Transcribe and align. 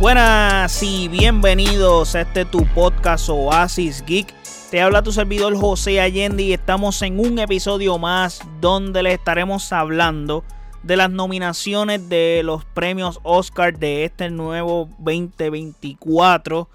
Buenas 0.00 0.82
y 0.82 1.08
bienvenidos 1.08 2.14
a 2.14 2.22
este 2.22 2.46
tu 2.46 2.64
podcast 2.68 3.28
Oasis 3.28 4.02
Geek. 4.06 4.32
Te 4.70 4.80
habla 4.80 5.02
tu 5.02 5.12
servidor 5.12 5.54
José 5.54 6.00
Allende 6.00 6.42
y 6.42 6.54
estamos 6.54 7.02
en 7.02 7.20
un 7.20 7.38
episodio 7.38 7.98
más 7.98 8.40
donde 8.62 9.02
le 9.02 9.12
estaremos 9.12 9.70
hablando 9.74 10.42
de 10.82 10.96
las 10.96 11.10
nominaciones 11.10 12.08
de 12.08 12.40
los 12.42 12.64
premios 12.64 13.20
Oscar 13.24 13.78
de 13.78 14.06
este 14.06 14.30
nuevo 14.30 14.88
2024. 15.00 16.70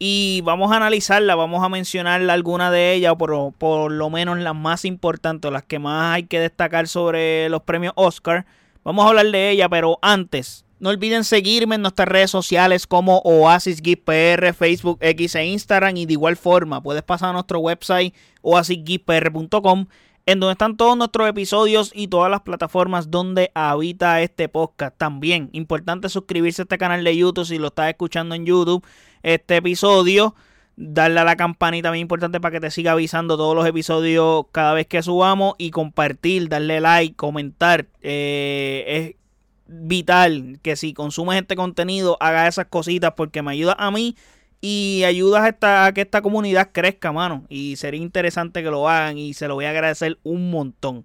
Y 0.00 0.40
vamos 0.40 0.72
a 0.72 0.78
analizarla, 0.78 1.36
vamos 1.36 1.62
a 1.62 1.68
mencionar 1.68 2.20
alguna 2.28 2.72
de 2.72 2.94
ellas, 2.94 3.14
por, 3.14 3.52
por 3.52 3.92
lo 3.92 4.10
menos 4.10 4.38
las 4.38 4.56
más 4.56 4.84
importantes, 4.84 5.52
las 5.52 5.62
que 5.62 5.78
más 5.78 6.16
hay 6.16 6.24
que 6.24 6.40
destacar 6.40 6.88
sobre 6.88 7.48
los 7.48 7.62
premios 7.62 7.92
Oscar. 7.94 8.44
Vamos 8.82 9.04
a 9.04 9.10
hablar 9.10 9.26
de 9.26 9.50
ella, 9.50 9.68
pero 9.68 10.00
antes, 10.02 10.65
no 10.78 10.90
olviden 10.90 11.24
seguirme 11.24 11.76
en 11.76 11.82
nuestras 11.82 12.08
redes 12.08 12.30
sociales 12.30 12.86
como 12.86 13.18
Oasis 13.24 13.80
PR, 13.80 14.52
Facebook, 14.52 14.98
X 15.00 15.34
e 15.34 15.46
Instagram. 15.46 15.96
Y 15.96 16.06
de 16.06 16.12
igual 16.12 16.36
forma, 16.36 16.82
puedes 16.82 17.02
pasar 17.02 17.30
a 17.30 17.32
nuestro 17.32 17.60
website 17.60 18.14
oasisgeekpr.com 18.42 19.86
en 20.26 20.40
donde 20.40 20.52
están 20.52 20.76
todos 20.76 20.96
nuestros 20.96 21.28
episodios 21.28 21.92
y 21.94 22.08
todas 22.08 22.30
las 22.30 22.40
plataformas 22.40 23.10
donde 23.10 23.52
habita 23.54 24.20
este 24.20 24.48
podcast. 24.48 24.96
También, 24.98 25.48
importante 25.52 26.08
suscribirse 26.08 26.62
a 26.62 26.64
este 26.64 26.78
canal 26.78 27.04
de 27.04 27.16
YouTube 27.16 27.46
si 27.46 27.58
lo 27.58 27.68
estás 27.68 27.88
escuchando 27.88 28.34
en 28.34 28.44
YouTube. 28.44 28.84
Este 29.22 29.56
episodio, 29.56 30.34
darle 30.74 31.20
a 31.20 31.24
la 31.24 31.36
campanita, 31.36 31.90
muy 31.90 32.00
importante 32.00 32.40
para 32.40 32.52
que 32.52 32.60
te 32.60 32.72
siga 32.72 32.92
avisando 32.92 33.36
todos 33.36 33.54
los 33.54 33.66
episodios 33.66 34.46
cada 34.50 34.74
vez 34.74 34.88
que 34.88 35.00
subamos 35.00 35.54
y 35.58 35.70
compartir, 35.70 36.48
darle 36.48 36.80
like, 36.80 37.14
comentar. 37.14 37.86
Eh, 38.02 38.84
es 38.88 39.25
vital 39.68 40.58
que 40.62 40.76
si 40.76 40.94
consumes 40.94 41.40
este 41.40 41.56
contenido 41.56 42.16
haga 42.20 42.46
esas 42.46 42.66
cositas 42.66 43.12
porque 43.16 43.42
me 43.42 43.52
ayuda 43.52 43.74
a 43.78 43.90
mí 43.90 44.16
y 44.60 45.04
ayudas 45.04 45.54
a, 45.60 45.86
a 45.86 45.92
que 45.92 46.00
esta 46.00 46.22
comunidad 46.22 46.70
crezca, 46.72 47.12
mano. 47.12 47.44
Y 47.48 47.76
sería 47.76 48.00
interesante 48.00 48.62
que 48.62 48.70
lo 48.70 48.88
hagan 48.88 49.18
y 49.18 49.34
se 49.34 49.48
lo 49.48 49.54
voy 49.54 49.66
a 49.66 49.70
agradecer 49.70 50.18
un 50.22 50.50
montón. 50.50 51.04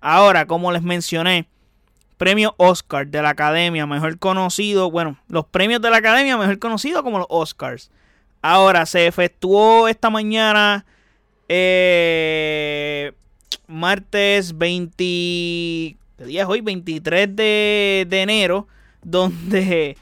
Ahora, 0.00 0.46
como 0.46 0.72
les 0.72 0.82
mencioné, 0.82 1.48
premio 2.16 2.54
Oscar 2.58 3.06
de 3.06 3.22
la 3.22 3.30
Academia, 3.30 3.86
mejor 3.86 4.18
conocido, 4.18 4.90
bueno, 4.90 5.18
los 5.28 5.46
premios 5.46 5.80
de 5.80 5.90
la 5.90 5.98
Academia, 5.98 6.36
mejor 6.36 6.58
conocido 6.58 7.02
como 7.02 7.18
los 7.18 7.26
Oscars. 7.30 7.90
Ahora, 8.42 8.86
se 8.86 9.06
efectuó 9.06 9.88
esta 9.88 10.10
mañana, 10.10 10.86
eh, 11.48 13.12
martes 13.66 14.56
20, 14.56 15.96
¿qué 16.16 16.24
día 16.24 16.42
es 16.42 16.48
hoy? 16.48 16.60
23 16.60 17.34
de, 17.34 18.06
de 18.08 18.22
enero, 18.22 18.68
donde 19.02 19.96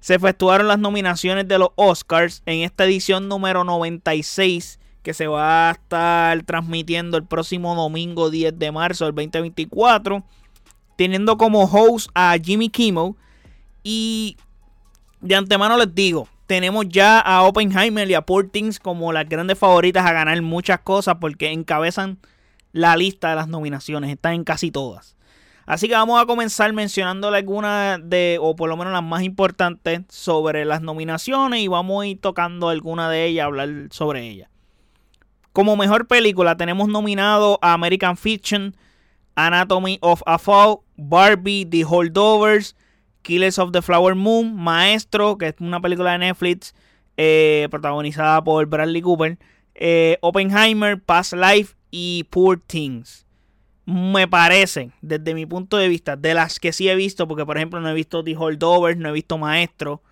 se 0.00 0.14
efectuaron 0.14 0.68
las 0.68 0.78
nominaciones 0.78 1.46
de 1.46 1.58
los 1.58 1.70
Oscars 1.76 2.42
en 2.46 2.60
esta 2.60 2.84
edición 2.84 3.28
número 3.28 3.64
96 3.64 4.78
que 5.02 5.14
se 5.14 5.26
va 5.26 5.68
a 5.68 5.72
estar 5.72 6.42
transmitiendo 6.42 7.16
el 7.16 7.24
próximo 7.24 7.74
domingo 7.74 8.30
10 8.30 8.58
de 8.58 8.70
marzo 8.70 9.06
del 9.06 9.14
2024, 9.14 10.22
teniendo 10.96 11.38
como 11.38 11.64
host 11.64 12.10
a 12.14 12.36
Jimmy 12.42 12.68
Kimmel 12.68 13.14
y 13.82 14.36
de 15.20 15.36
antemano 15.36 15.76
les 15.78 15.94
digo, 15.94 16.28
tenemos 16.46 16.86
ya 16.88 17.20
a 17.20 17.42
Oppenheimer 17.42 18.10
y 18.10 18.14
a 18.14 18.22
Portings 18.22 18.78
como 18.78 19.12
las 19.12 19.28
grandes 19.28 19.58
favoritas 19.58 20.04
a 20.04 20.12
ganar 20.12 20.40
muchas 20.42 20.80
cosas 20.80 21.16
porque 21.20 21.50
encabezan 21.50 22.18
la 22.72 22.96
lista 22.96 23.30
de 23.30 23.36
las 23.36 23.48
nominaciones, 23.48 24.10
están 24.10 24.34
en 24.34 24.44
casi 24.44 24.70
todas. 24.70 25.16
Así 25.70 25.86
que 25.86 25.94
vamos 25.94 26.20
a 26.20 26.26
comenzar 26.26 26.72
mencionándole 26.72 27.36
algunas 27.36 28.00
de, 28.02 28.38
o 28.40 28.56
por 28.56 28.68
lo 28.68 28.76
menos 28.76 28.92
las 28.92 29.04
más 29.04 29.22
importantes, 29.22 30.00
sobre 30.08 30.64
las 30.64 30.82
nominaciones 30.82 31.60
y 31.60 31.68
vamos 31.68 32.02
a 32.02 32.06
ir 32.08 32.20
tocando 32.20 32.70
alguna 32.70 33.08
de 33.08 33.26
ellas, 33.26 33.44
hablar 33.46 33.68
sobre 33.92 34.26
ellas. 34.26 34.50
Como 35.52 35.76
mejor 35.76 36.08
película 36.08 36.56
tenemos 36.56 36.88
nominado 36.88 37.60
a 37.62 37.72
American 37.72 38.16
Fiction, 38.16 38.74
Anatomy 39.36 39.98
of 40.00 40.24
a 40.26 40.40
Fall, 40.40 40.80
Barbie, 40.96 41.64
The 41.64 41.84
Holdovers, 41.84 42.74
Killers 43.22 43.60
of 43.60 43.70
the 43.70 43.80
Flower 43.80 44.16
Moon, 44.16 44.56
Maestro, 44.56 45.38
que 45.38 45.46
es 45.46 45.54
una 45.60 45.80
película 45.80 46.10
de 46.10 46.18
Netflix 46.18 46.74
eh, 47.16 47.68
protagonizada 47.70 48.42
por 48.42 48.66
Bradley 48.66 49.02
Cooper, 49.02 49.38
eh, 49.76 50.18
Oppenheimer, 50.20 51.00
Past 51.00 51.32
Life 51.32 51.76
y 51.92 52.24
Poor 52.28 52.58
Things 52.58 53.24
me 53.90 54.28
parecen, 54.28 54.92
desde 55.02 55.34
mi 55.34 55.46
punto 55.46 55.76
de 55.76 55.88
vista, 55.88 56.16
de 56.16 56.34
las 56.34 56.60
que 56.60 56.72
sí 56.72 56.88
he 56.88 56.94
visto, 56.94 57.26
porque 57.26 57.44
por 57.44 57.56
ejemplo 57.56 57.80
no 57.80 57.88
he 57.90 57.94
visto 57.94 58.22
The 58.22 58.36
Holdovers, 58.36 58.96
no 58.98 59.08
he 59.08 59.12
visto 59.12 59.38
Maestro. 59.38 60.02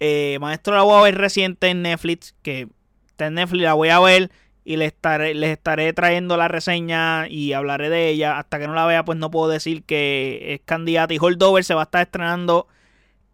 Eh, 0.00 0.38
Maestro 0.40 0.74
la 0.74 0.82
voy 0.82 0.98
a 0.98 1.02
ver 1.02 1.18
reciente 1.18 1.68
en 1.68 1.82
Netflix, 1.82 2.34
que 2.42 2.68
está 3.08 3.26
en 3.26 3.34
Netflix, 3.34 3.62
la 3.62 3.74
voy 3.74 3.90
a 3.90 4.00
ver 4.00 4.30
y 4.64 4.76
les 4.76 4.88
estaré, 4.88 5.34
les 5.34 5.50
estaré 5.50 5.92
trayendo 5.92 6.36
la 6.36 6.48
reseña 6.48 7.28
y 7.28 7.52
hablaré 7.52 7.88
de 7.90 8.08
ella. 8.08 8.38
Hasta 8.38 8.58
que 8.58 8.66
no 8.66 8.74
la 8.74 8.86
vea, 8.86 9.04
pues 9.04 9.18
no 9.18 9.30
puedo 9.30 9.48
decir 9.50 9.84
que 9.84 10.54
es 10.54 10.60
candidata. 10.64 11.14
Y 11.14 11.18
Holdover 11.20 11.64
se 11.64 11.74
va 11.74 11.82
a 11.82 11.84
estar 11.84 12.02
estrenando 12.02 12.68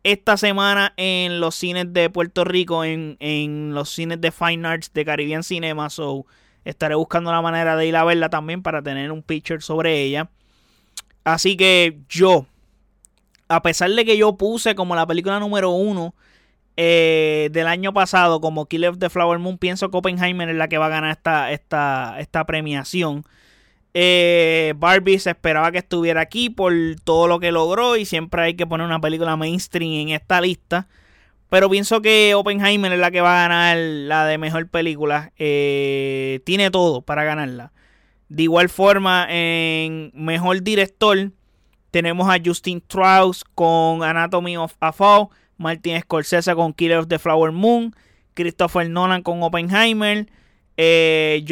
esta 0.02 0.36
semana 0.36 0.94
en 0.96 1.40
los 1.40 1.54
cines 1.54 1.92
de 1.92 2.10
Puerto 2.10 2.44
Rico, 2.44 2.84
en, 2.84 3.16
en 3.20 3.74
los 3.74 3.90
cines 3.90 4.20
de 4.20 4.30
Fine 4.30 4.66
Arts 4.66 4.92
de 4.92 5.04
Caribbean 5.04 5.42
Cinema. 5.42 5.90
So, 5.90 6.26
Estaré 6.66 6.96
buscando 6.96 7.30
la 7.30 7.40
manera 7.40 7.76
de 7.76 7.86
ir 7.86 7.94
a 7.94 8.04
verla 8.04 8.28
también 8.28 8.60
para 8.60 8.82
tener 8.82 9.12
un 9.12 9.22
picture 9.22 9.60
sobre 9.60 10.02
ella. 10.02 10.28
Así 11.22 11.56
que 11.56 11.98
yo, 12.08 12.46
a 13.48 13.62
pesar 13.62 13.90
de 13.90 14.04
que 14.04 14.16
yo 14.16 14.36
puse 14.36 14.74
como 14.74 14.96
la 14.96 15.06
película 15.06 15.38
número 15.38 15.70
uno 15.70 16.12
eh, 16.76 17.50
del 17.52 17.68
año 17.68 17.92
pasado 17.92 18.40
como 18.40 18.66
Killer 18.66 18.90
of 18.90 18.98
the 18.98 19.08
Flower 19.08 19.38
Moon, 19.38 19.58
pienso 19.58 19.90
que 19.90 19.96
Oppenheimer 19.96 20.48
es 20.48 20.56
la 20.56 20.66
que 20.66 20.78
va 20.78 20.86
a 20.86 20.90
ganar 20.90 21.12
esta, 21.12 21.52
esta, 21.52 22.16
esta 22.18 22.44
premiación. 22.44 23.24
Eh, 23.94 24.74
Barbie 24.76 25.20
se 25.20 25.30
esperaba 25.30 25.70
que 25.70 25.78
estuviera 25.78 26.20
aquí 26.20 26.50
por 26.50 26.72
todo 27.04 27.28
lo 27.28 27.38
que 27.38 27.52
logró 27.52 27.96
y 27.96 28.04
siempre 28.04 28.42
hay 28.42 28.54
que 28.54 28.66
poner 28.66 28.86
una 28.86 29.00
película 29.00 29.36
mainstream 29.36 30.08
en 30.08 30.08
esta 30.10 30.40
lista. 30.40 30.88
Pero 31.48 31.70
pienso 31.70 32.02
que 32.02 32.34
Oppenheimer 32.34 32.92
es 32.92 32.98
la 32.98 33.10
que 33.10 33.20
va 33.20 33.38
a 33.38 33.48
ganar 33.48 33.76
la 33.76 34.26
de 34.26 34.38
mejor 34.38 34.68
película. 34.68 35.32
Eh, 35.38 36.40
tiene 36.44 36.70
todo 36.70 37.02
para 37.02 37.24
ganarla. 37.24 37.72
De 38.28 38.44
igual 38.44 38.68
forma, 38.68 39.26
en 39.30 40.10
mejor 40.14 40.62
director 40.62 41.30
tenemos 41.92 42.28
a 42.28 42.38
Justin 42.44 42.78
Strauss 42.78 43.44
con 43.54 44.02
Anatomy 44.02 44.56
of 44.56 44.74
a 44.80 44.92
Fall, 44.92 45.28
Martin 45.56 46.00
Scorsese 46.00 46.54
con 46.54 46.72
Killer 46.72 46.98
of 46.98 47.08
the 47.08 47.18
Flower 47.18 47.52
Moon, 47.52 47.94
Christopher 48.34 48.90
Nolan 48.90 49.22
con 49.22 49.42
Oppenheimer, 49.42 50.26
eh, 50.76 51.44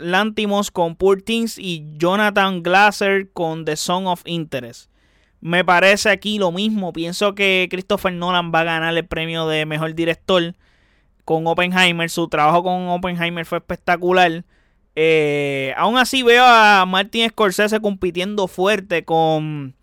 Lantimos 0.00 0.70
con 0.70 0.96
Poor 0.96 1.22
Things 1.22 1.58
y 1.58 1.84
Jonathan 1.98 2.62
Glaser 2.62 3.30
con 3.32 3.64
The 3.64 3.76
Song 3.76 4.06
of 4.06 4.22
Interest. 4.24 4.90
Me 5.44 5.62
parece 5.62 6.08
aquí 6.08 6.38
lo 6.38 6.52
mismo. 6.52 6.94
Pienso 6.94 7.34
que 7.34 7.68
Christopher 7.70 8.14
Nolan 8.14 8.50
va 8.50 8.60
a 8.60 8.64
ganar 8.64 8.96
el 8.96 9.04
premio 9.04 9.46
de 9.46 9.66
mejor 9.66 9.94
director 9.94 10.54
con 11.26 11.46
Oppenheimer. 11.46 12.08
Su 12.08 12.28
trabajo 12.28 12.62
con 12.62 12.88
Oppenheimer 12.88 13.44
fue 13.44 13.58
espectacular. 13.58 14.42
Eh, 14.96 15.74
aún 15.76 15.98
así 15.98 16.22
veo 16.22 16.42
a 16.46 16.86
Martin 16.86 17.28
Scorsese 17.28 17.78
compitiendo 17.80 18.48
fuerte 18.48 19.04
con, 19.04 19.74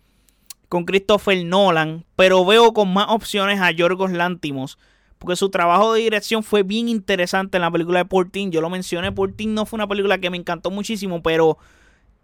con 0.68 0.84
Christopher 0.84 1.44
Nolan. 1.44 2.04
Pero 2.16 2.44
veo 2.44 2.72
con 2.72 2.92
más 2.92 3.06
opciones 3.10 3.60
a 3.60 3.70
Yorgos 3.70 4.10
Lantimos. 4.10 4.78
Porque 5.18 5.36
su 5.36 5.48
trabajo 5.48 5.92
de 5.92 6.00
dirección 6.00 6.42
fue 6.42 6.64
bien 6.64 6.88
interesante 6.88 7.58
en 7.58 7.62
la 7.62 7.70
película 7.70 8.00
de 8.00 8.06
Portin. 8.06 8.50
Yo 8.50 8.60
lo 8.60 8.68
mencioné, 8.68 9.12
Portin 9.12 9.54
no 9.54 9.64
fue 9.64 9.76
una 9.76 9.86
película 9.86 10.18
que 10.18 10.28
me 10.28 10.38
encantó 10.38 10.72
muchísimo, 10.72 11.22
pero 11.22 11.56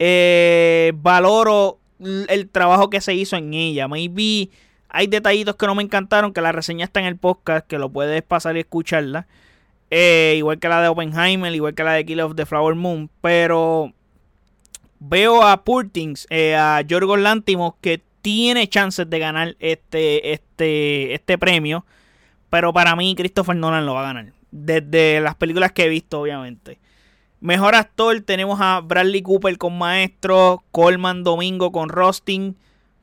eh, 0.00 0.90
valoro 0.96 1.78
el 2.00 2.48
trabajo 2.48 2.90
que 2.90 3.00
se 3.00 3.14
hizo 3.14 3.36
en 3.36 3.54
ella. 3.54 3.88
Maybe 3.88 4.50
hay 4.88 5.06
detallitos 5.06 5.56
que 5.56 5.66
no 5.66 5.74
me 5.74 5.82
encantaron, 5.82 6.32
que 6.32 6.40
la 6.40 6.52
reseña 6.52 6.84
está 6.84 7.00
en 7.00 7.06
el 7.06 7.16
podcast, 7.16 7.66
que 7.66 7.78
lo 7.78 7.90
puedes 7.90 8.22
pasar 8.22 8.56
y 8.56 8.60
escucharla. 8.60 9.26
Eh, 9.90 10.34
igual 10.36 10.58
que 10.58 10.68
la 10.68 10.82
de 10.82 10.88
Oppenheimer, 10.88 11.54
igual 11.54 11.74
que 11.74 11.84
la 11.84 11.92
de 11.92 12.04
Kill 12.04 12.20
of 12.20 12.34
the 12.36 12.46
Flower 12.46 12.74
Moon. 12.74 13.10
Pero 13.20 13.92
veo 15.00 15.42
a 15.42 15.64
Purtings, 15.64 16.26
eh, 16.30 16.54
a 16.54 16.80
Yorgos 16.82 17.18
Lantimos, 17.18 17.74
que 17.80 18.02
tiene 18.22 18.68
chances 18.68 19.08
de 19.08 19.18
ganar 19.18 19.56
este, 19.60 20.32
este, 20.32 21.14
este 21.14 21.38
premio. 21.38 21.84
Pero 22.50 22.72
para 22.72 22.96
mí, 22.96 23.14
Christopher 23.14 23.56
Nolan 23.56 23.86
lo 23.86 23.94
va 23.94 24.00
a 24.00 24.12
ganar. 24.12 24.32
Desde 24.50 25.20
las 25.20 25.34
películas 25.34 25.72
que 25.72 25.84
he 25.84 25.88
visto, 25.88 26.20
obviamente. 26.20 26.78
Mejor 27.40 27.76
actor 27.76 28.20
tenemos 28.22 28.60
a 28.60 28.80
Bradley 28.80 29.22
Cooper 29.22 29.56
con 29.58 29.78
Maestro, 29.78 30.64
Coleman 30.72 31.22
Domingo 31.22 31.70
con 31.70 31.88
Rosting, 31.88 32.56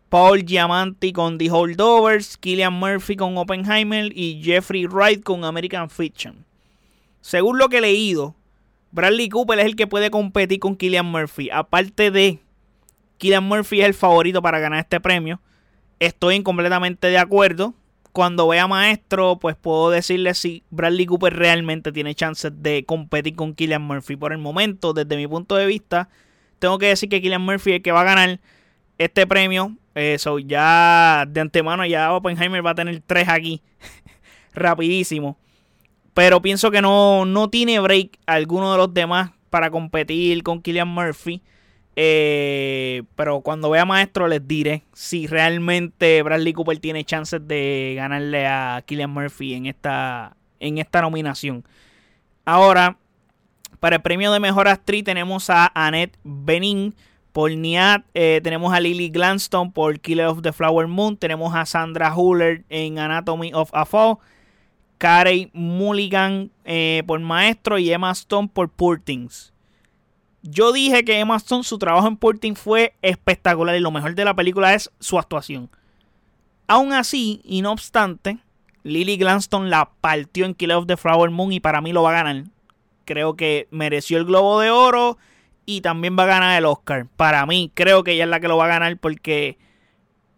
Paul 0.10 0.44
Giamanti 0.44 1.14
con 1.14 1.38
The 1.38 1.50
Holdovers, 1.50 2.36
Killian 2.36 2.74
Murphy 2.74 3.16
con 3.16 3.38
Oppenheimer 3.38 4.12
y 4.14 4.42
Jeffrey 4.44 4.88
Wright 4.88 5.24
con 5.24 5.46
American 5.46 5.90
Fiction. 5.90 6.44
Según 7.22 7.58
lo 7.58 7.70
que 7.70 7.78
he 7.78 7.82
leído, 7.82 8.36
Bradley 8.92 9.30
Cooper 9.30 9.60
es 9.60 9.66
el 9.68 9.78
que 9.78 9.88
puede 9.88 10.12
competir 10.12 10.60
con 10.60 10.76
Killian 10.76 11.06
Murphy. 11.06 11.50
Aparte 11.50 12.12
de 12.12 12.40
Killian 13.18 13.46
Murphy 13.46 13.80
es 13.80 13.88
el 13.88 13.94
favorito 13.94 14.42
para 14.42 14.60
ganar 14.60 14.80
este 14.80 15.00
premio. 15.00 15.40
Estoy 16.00 16.44
completamente 16.44 17.08
de 17.08 17.18
acuerdo 17.18 17.74
cuando 18.16 18.48
vea 18.48 18.66
Maestro, 18.66 19.40
pues 19.40 19.58
puedo 19.58 19.90
decirle 19.90 20.34
si 20.36 20.64
Bradley 20.70 21.06
Cooper 21.06 21.36
realmente 21.36 21.92
tiene 21.92 22.16
chances 22.16 22.50
de 22.56 22.86
competir 22.86 23.36
con 23.36 23.54
Killian 23.54 23.82
Murphy. 23.82 24.16
Por 24.16 24.32
el 24.32 24.38
momento, 24.38 24.94
desde 24.94 25.18
mi 25.18 25.28
punto 25.28 25.58
de 25.58 25.66
vista, 25.66 26.08
tengo 26.60 26.80
que 26.80 26.86
decir 26.86 27.10
que 27.10 27.22
Killian 27.22 27.42
Murphy 27.42 27.72
es 27.72 27.76
el 27.76 27.82
que 27.82 27.92
va 27.92 28.00
a 28.00 28.06
ganar 28.06 28.40
este 28.98 29.28
premio. 29.28 29.76
Eso, 29.96 30.40
ya 30.40 31.26
de 31.28 31.42
antemano, 31.42 31.86
ya 31.86 32.14
Oppenheimer 32.14 32.66
va 32.66 32.70
a 32.70 32.76
tener 32.76 33.04
tres 33.06 33.28
aquí. 33.28 33.62
Rapidísimo. 34.54 35.38
Pero 36.14 36.42
pienso 36.42 36.72
que 36.72 36.82
no, 36.82 37.26
no 37.26 37.50
tiene 37.50 37.82
break 37.82 38.18
alguno 38.28 38.72
de 38.72 38.78
los 38.78 38.94
demás 38.94 39.32
para 39.50 39.70
competir 39.70 40.42
con 40.42 40.62
Killian 40.62 40.88
Murphy. 40.88 41.42
Eh, 41.98 43.04
pero 43.16 43.40
cuando 43.40 43.70
vea 43.70 43.86
Maestro 43.86 44.28
les 44.28 44.46
diré 44.46 44.84
si 44.94 45.28
realmente 45.28 46.22
Bradley 46.24 46.52
Cooper 46.52 46.78
tiene 46.80 47.06
chances 47.06 47.48
de 47.48 47.94
ganarle 47.96 48.48
a 48.48 48.84
Killian 48.86 49.12
Murphy 49.12 49.54
en 49.54 49.66
esta, 49.66 50.36
en 50.60 50.78
esta 50.78 51.02
nominación. 51.02 51.64
Ahora, 52.44 52.98
para 53.80 53.98
el 53.98 54.02
premio 54.02 54.32
de 54.32 54.40
Mejor 54.40 54.68
Actriz 54.68 55.04
tenemos 55.04 55.50
a 55.50 55.72
Annette 55.74 56.18
Bening 56.24 56.94
por 57.32 57.52
Niat, 57.52 58.06
eh, 58.14 58.40
tenemos 58.44 58.74
a 58.74 58.80
Lily 58.80 59.10
Gladstone 59.10 59.72
por 59.72 60.00
Killer 60.00 60.28
of 60.28 60.42
the 60.42 60.54
Flower 60.54 60.88
Moon, 60.88 61.18
tenemos 61.18 61.54
a 61.54 61.66
Sandra 61.66 62.16
Huller 62.16 62.64
en 62.70 62.98
Anatomy 62.98 63.52
of 63.54 63.70
a 63.74 63.86
Fall, 63.86 64.18
Carey 64.98 65.50
Mulligan 65.54 66.52
eh, 66.64 67.04
por 67.06 67.20
Maestro 67.20 67.78
y 67.78 67.92
Emma 67.92 68.12
Stone 68.12 68.50
por 68.54 68.70
Poor. 68.70 69.02
Yo 70.48 70.72
dije 70.72 71.04
que 71.04 71.20
Emma 71.20 71.38
Stone, 71.38 71.64
su 71.64 71.80
trabajo 71.80 72.08
en 72.08 72.18
Poor 72.18 72.38
Things 72.38 72.60
fue 72.60 72.94
espectacular 73.02 73.76
y 73.76 73.80
lo 73.80 73.90
mejor 73.90 74.14
de 74.14 74.24
la 74.24 74.36
película 74.36 74.76
es 74.76 74.92
su 75.00 75.18
actuación. 75.18 75.72
Aún 76.68 76.94
así, 76.94 77.42
y 77.44 77.64
no 77.64 77.72
obstante, 77.72 78.38
Lily 78.84 79.18
Gladstone 79.18 79.72
la 79.72 79.90
partió 80.02 80.46
en 80.46 80.54
Killer 80.54 80.78
of 80.78 80.86
the 80.86 80.98
Flower 80.98 81.32
Moon 81.32 81.52
y 81.52 81.60
para 81.60 81.82
mí 81.82 81.94
lo 81.94 82.04
va 82.04 82.12
a 82.12 82.24
ganar. 82.24 82.44
Creo 83.06 83.36
que 83.36 83.68
mereció 83.72 84.20
el 84.20 84.26
Globo 84.26 84.60
de 84.60 84.70
Oro 84.70 85.18
y 85.66 85.82
también 85.82 86.16
va 86.18 86.24
a 86.24 86.28
ganar 86.28 86.56
el 86.56 86.66
Oscar. 86.66 87.08
Para 87.18 87.44
mí, 87.48 87.72
creo 87.74 88.04
que 88.04 88.12
ella 88.12 88.26
es 88.26 88.30
la 88.30 88.40
que 88.40 88.48
lo 88.48 88.58
va 88.58 88.66
a 88.66 88.70
ganar 88.70 88.96
porque 89.00 89.58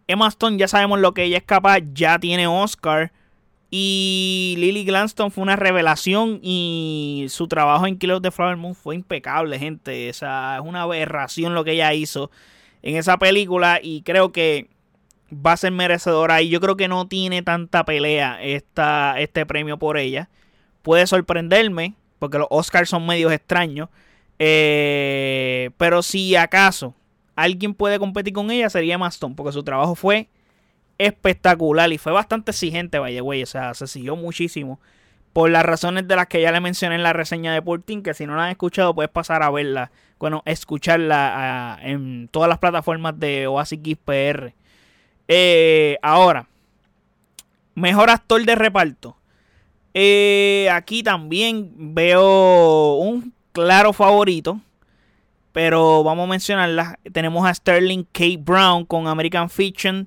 Emma 0.06 0.28
Stone 0.28 0.56
ya 0.56 0.68
sabemos 0.68 1.00
lo 1.00 1.12
que 1.12 1.24
ella 1.24 1.36
es 1.36 1.44
capaz, 1.44 1.80
ya 1.92 2.18
tiene 2.18 2.46
Oscar. 2.46 3.12
Y 3.70 4.54
Lily 4.58 4.84
Gladstone 4.84 5.30
fue 5.30 5.42
una 5.42 5.56
revelación 5.56 6.40
y 6.42 7.26
su 7.28 7.48
trabajo 7.48 7.86
en 7.86 7.98
Killer 7.98 8.16
of 8.16 8.22
the 8.22 8.30
Flower 8.30 8.56
Moon 8.56 8.74
fue 8.74 8.94
impecable, 8.94 9.58
gente. 9.58 10.08
Esa 10.08 10.56
es 10.56 10.62
una 10.64 10.82
aberración 10.82 11.54
lo 11.54 11.64
que 11.64 11.72
ella 11.72 11.92
hizo 11.92 12.30
en 12.82 12.96
esa 12.96 13.18
película 13.18 13.80
y 13.82 14.02
creo 14.02 14.32
que 14.32 14.68
va 15.32 15.52
a 15.52 15.56
ser 15.58 15.72
merecedora 15.72 16.40
y 16.40 16.48
yo 16.48 16.60
creo 16.60 16.76
que 16.76 16.88
no 16.88 17.06
tiene 17.06 17.42
tanta 17.42 17.84
pelea 17.84 18.42
esta, 18.42 19.20
este 19.20 19.44
premio 19.44 19.78
por 19.78 19.98
ella. 19.98 20.30
Puede 20.80 21.06
sorprenderme 21.06 21.94
porque 22.18 22.38
los 22.38 22.48
Oscars 22.50 22.88
son 22.88 23.06
medios 23.06 23.32
extraños. 23.32 23.90
Eh, 24.38 25.70
pero 25.76 26.02
si 26.02 26.36
acaso 26.36 26.94
alguien 27.34 27.74
puede 27.74 27.98
competir 27.98 28.32
con 28.32 28.52
ella 28.52 28.70
sería 28.70 28.96
Maston 28.96 29.34
porque 29.34 29.52
su 29.52 29.64
trabajo 29.64 29.96
fue 29.96 30.28
espectacular 30.98 31.92
y 31.92 31.98
fue 31.98 32.12
bastante 32.12 32.50
exigente, 32.50 32.98
vaya 32.98 33.22
güey, 33.22 33.42
o 33.42 33.46
sea, 33.46 33.74
se 33.74 33.86
siguió 33.86 34.16
muchísimo 34.16 34.80
por 35.32 35.50
las 35.50 35.64
razones 35.64 36.08
de 36.08 36.16
las 36.16 36.26
que 36.26 36.40
ya 36.42 36.50
le 36.50 36.60
mencioné 36.60 36.96
en 36.96 37.02
la 37.02 37.12
reseña 37.12 37.52
de 37.52 37.62
Porting, 37.62 38.02
que 38.02 38.14
si 38.14 38.26
no 38.26 38.34
la 38.34 38.44
han 38.44 38.50
escuchado 38.50 38.94
puedes 38.94 39.10
pasar 39.10 39.42
a 39.42 39.50
verla, 39.50 39.92
bueno, 40.18 40.42
escucharla 40.46 41.78
en 41.82 42.28
todas 42.28 42.48
las 42.48 42.58
plataformas 42.58 43.18
de 43.20 43.46
Oasis 43.46 43.78
PR. 44.04 44.52
Eh, 45.28 45.98
ahora, 46.02 46.48
mejor 47.74 48.10
actor 48.10 48.44
de 48.44 48.54
reparto. 48.54 49.16
Eh, 49.94 50.68
aquí 50.72 51.02
también 51.02 51.72
veo 51.94 52.96
un 52.96 53.32
claro 53.52 53.92
favorito. 53.92 54.60
Pero 55.52 56.04
vamos 56.04 56.24
a 56.24 56.30
mencionarla. 56.30 56.98
Tenemos 57.12 57.46
a 57.46 57.54
Sterling 57.54 58.04
K. 58.12 58.24
Brown 58.38 58.84
con 58.84 59.08
American 59.08 59.50
Fiction. 59.50 60.06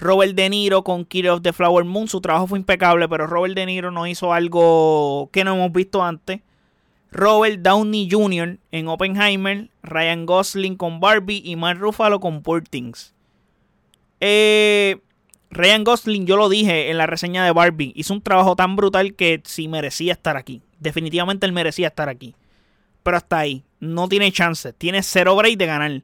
Robert 0.00 0.34
De 0.34 0.48
Niro 0.48 0.82
con 0.82 1.04
Killer 1.04 1.32
of 1.32 1.42
the 1.42 1.52
Flower 1.52 1.84
Moon. 1.84 2.08
Su 2.08 2.22
trabajo 2.22 2.46
fue 2.46 2.58
impecable, 2.58 3.06
pero 3.06 3.26
Robert 3.26 3.54
De 3.54 3.66
Niro 3.66 3.90
no 3.90 4.06
hizo 4.06 4.32
algo 4.32 5.28
que 5.30 5.44
no 5.44 5.54
hemos 5.54 5.72
visto 5.72 6.02
antes. 6.02 6.40
Robert 7.12 7.60
Downey 7.60 8.08
Jr. 8.10 8.58
en 8.72 8.88
Oppenheimer. 8.88 9.68
Ryan 9.82 10.24
Gosling 10.24 10.76
con 10.76 11.00
Barbie. 11.00 11.42
Y 11.44 11.56
Mark 11.56 11.78
Ruffalo 11.78 12.18
con 12.18 12.42
Poor 12.42 12.62
Things. 12.62 13.12
Eh, 14.20 15.00
Ryan 15.50 15.84
Gosling, 15.84 16.26
yo 16.26 16.38
lo 16.38 16.48
dije 16.48 16.90
en 16.90 16.96
la 16.96 17.06
reseña 17.06 17.44
de 17.44 17.52
Barbie. 17.52 17.92
Hizo 17.94 18.14
un 18.14 18.22
trabajo 18.22 18.56
tan 18.56 18.76
brutal 18.76 19.14
que 19.14 19.42
sí 19.44 19.68
merecía 19.68 20.14
estar 20.14 20.38
aquí. 20.38 20.62
Definitivamente 20.78 21.44
él 21.44 21.52
merecía 21.52 21.88
estar 21.88 22.08
aquí. 22.08 22.34
Pero 23.02 23.18
hasta 23.18 23.38
ahí. 23.38 23.64
No 23.80 24.08
tiene 24.08 24.32
chance. 24.32 24.72
Tiene 24.72 25.02
cero 25.02 25.36
break 25.36 25.58
de 25.58 25.66
ganar. 25.66 26.02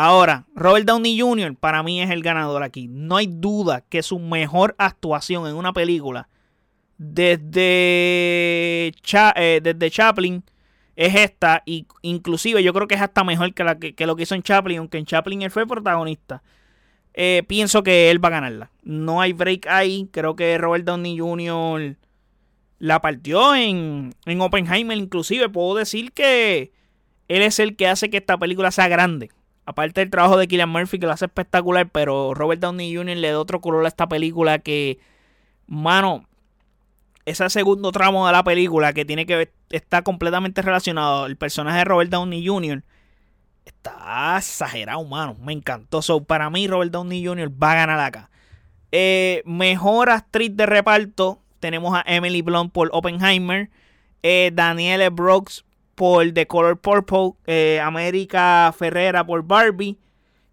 Ahora, 0.00 0.44
Robert 0.54 0.86
Downey 0.86 1.18
Jr. 1.18 1.56
para 1.56 1.82
mí 1.82 2.00
es 2.00 2.08
el 2.10 2.22
ganador 2.22 2.62
aquí. 2.62 2.86
No 2.86 3.16
hay 3.16 3.26
duda 3.26 3.80
que 3.80 4.04
su 4.04 4.20
mejor 4.20 4.76
actuación 4.78 5.48
en 5.48 5.56
una 5.56 5.72
película 5.72 6.28
desde, 6.98 8.92
eh, 8.92 9.60
desde 9.60 9.90
Chaplin 9.90 10.44
es 10.94 11.16
esta. 11.16 11.64
Y 11.66 11.88
inclusive 12.02 12.62
yo 12.62 12.72
creo 12.72 12.86
que 12.86 12.94
es 12.94 13.00
hasta 13.00 13.24
mejor 13.24 13.52
que, 13.52 13.96
que, 13.96 14.06
lo 14.06 14.14
que 14.14 14.22
hizo 14.22 14.36
en 14.36 14.44
Chaplin, 14.44 14.78
aunque 14.78 14.98
en 14.98 15.04
Chaplin 15.04 15.42
él 15.42 15.50
fue 15.50 15.66
protagonista. 15.66 16.44
Eh, 17.12 17.42
pienso 17.48 17.82
que 17.82 18.12
él 18.12 18.24
va 18.24 18.28
a 18.28 18.38
ganarla. 18.38 18.70
No 18.84 19.20
hay 19.20 19.32
break 19.32 19.66
ahí. 19.66 20.08
Creo 20.12 20.36
que 20.36 20.58
Robert 20.58 20.84
Downey 20.84 21.18
Jr. 21.18 21.96
la 22.78 23.00
partió 23.00 23.52
en, 23.56 24.14
en 24.26 24.40
Oppenheimer. 24.40 24.96
Inclusive 24.96 25.48
puedo 25.48 25.74
decir 25.74 26.12
que 26.12 26.70
él 27.26 27.42
es 27.42 27.58
el 27.58 27.74
que 27.74 27.88
hace 27.88 28.10
que 28.10 28.18
esta 28.18 28.38
película 28.38 28.70
sea 28.70 28.86
grande. 28.86 29.30
Aparte 29.68 30.00
del 30.00 30.08
trabajo 30.08 30.38
de 30.38 30.48
Killian 30.48 30.70
Murphy 30.70 30.98
que 30.98 31.04
lo 31.04 31.12
hace 31.12 31.26
espectacular, 31.26 31.90
pero 31.90 32.32
Robert 32.32 32.58
Downey 32.58 32.96
Jr. 32.96 33.18
le 33.18 33.32
da 33.32 33.38
otro 33.38 33.60
color 33.60 33.84
a 33.84 33.88
esta 33.88 34.08
película 34.08 34.60
que, 34.60 34.98
mano, 35.66 36.26
ese 37.26 37.50
segundo 37.50 37.92
tramo 37.92 38.26
de 38.26 38.32
la 38.32 38.42
película 38.42 38.94
que 38.94 39.04
tiene 39.04 39.26
que 39.26 39.36
ver, 39.36 39.52
está 39.68 40.00
completamente 40.00 40.62
relacionado. 40.62 41.26
El 41.26 41.36
personaje 41.36 41.80
de 41.80 41.84
Robert 41.84 42.10
Downey 42.10 42.46
Jr. 42.46 42.82
está 43.66 44.38
exagerado, 44.38 45.04
mano. 45.04 45.36
Me 45.38 45.52
encantó. 45.52 46.00
So, 46.00 46.24
para 46.24 46.48
mí, 46.48 46.66
Robert 46.66 46.90
Downey 46.90 47.26
Jr. 47.26 47.50
va 47.62 47.72
a 47.72 47.74
ganar 47.74 48.00
acá. 48.00 48.30
Eh, 48.90 49.42
mejor 49.44 50.08
actriz 50.08 50.56
de 50.56 50.64
reparto. 50.64 51.42
Tenemos 51.60 51.94
a 51.94 52.02
Emily 52.06 52.40
Blunt 52.40 52.72
por 52.72 52.88
Oppenheimer. 52.94 53.68
Eh, 54.22 54.50
Danielle 54.54 55.10
Brooks 55.10 55.66
por 55.98 56.32
The 56.32 56.46
Color 56.46 56.78
Purple, 56.78 57.32
eh, 57.48 57.80
América 57.82 58.72
Ferrera 58.78 59.26
por 59.26 59.42
Barbie, 59.42 59.98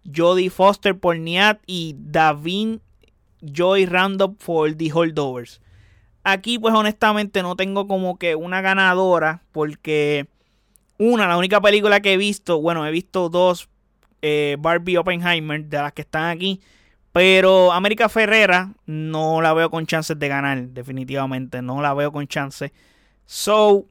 Jodie 0.04 0.50
Foster 0.50 0.98
por 0.98 1.16
Niat 1.16 1.60
y 1.66 1.94
Davin 1.96 2.80
Joy 3.40 3.86
Randolph 3.86 4.44
por 4.44 4.74
The 4.74 4.92
Holdovers. 4.92 5.60
Aquí 6.24 6.58
pues 6.58 6.74
honestamente 6.74 7.42
no 7.42 7.54
tengo 7.54 7.86
como 7.86 8.18
que 8.18 8.34
una 8.34 8.60
ganadora 8.60 9.44
porque 9.52 10.26
una, 10.98 11.28
la 11.28 11.36
única 11.36 11.60
película 11.60 12.00
que 12.00 12.14
he 12.14 12.16
visto, 12.16 12.60
bueno, 12.60 12.84
he 12.84 12.90
visto 12.90 13.28
dos 13.28 13.68
eh, 14.22 14.56
Barbie 14.58 14.96
Oppenheimer 14.96 15.64
de 15.64 15.76
las 15.78 15.92
que 15.92 16.02
están 16.02 16.24
aquí, 16.24 16.60
pero 17.12 17.72
América 17.72 18.08
Ferrera 18.08 18.72
no 18.84 19.40
la 19.40 19.54
veo 19.54 19.70
con 19.70 19.86
chances 19.86 20.18
de 20.18 20.26
ganar, 20.26 20.60
definitivamente, 20.70 21.62
no 21.62 21.80
la 21.80 21.94
veo 21.94 22.10
con 22.10 22.26
chances. 22.26 22.72
So, 23.26 23.86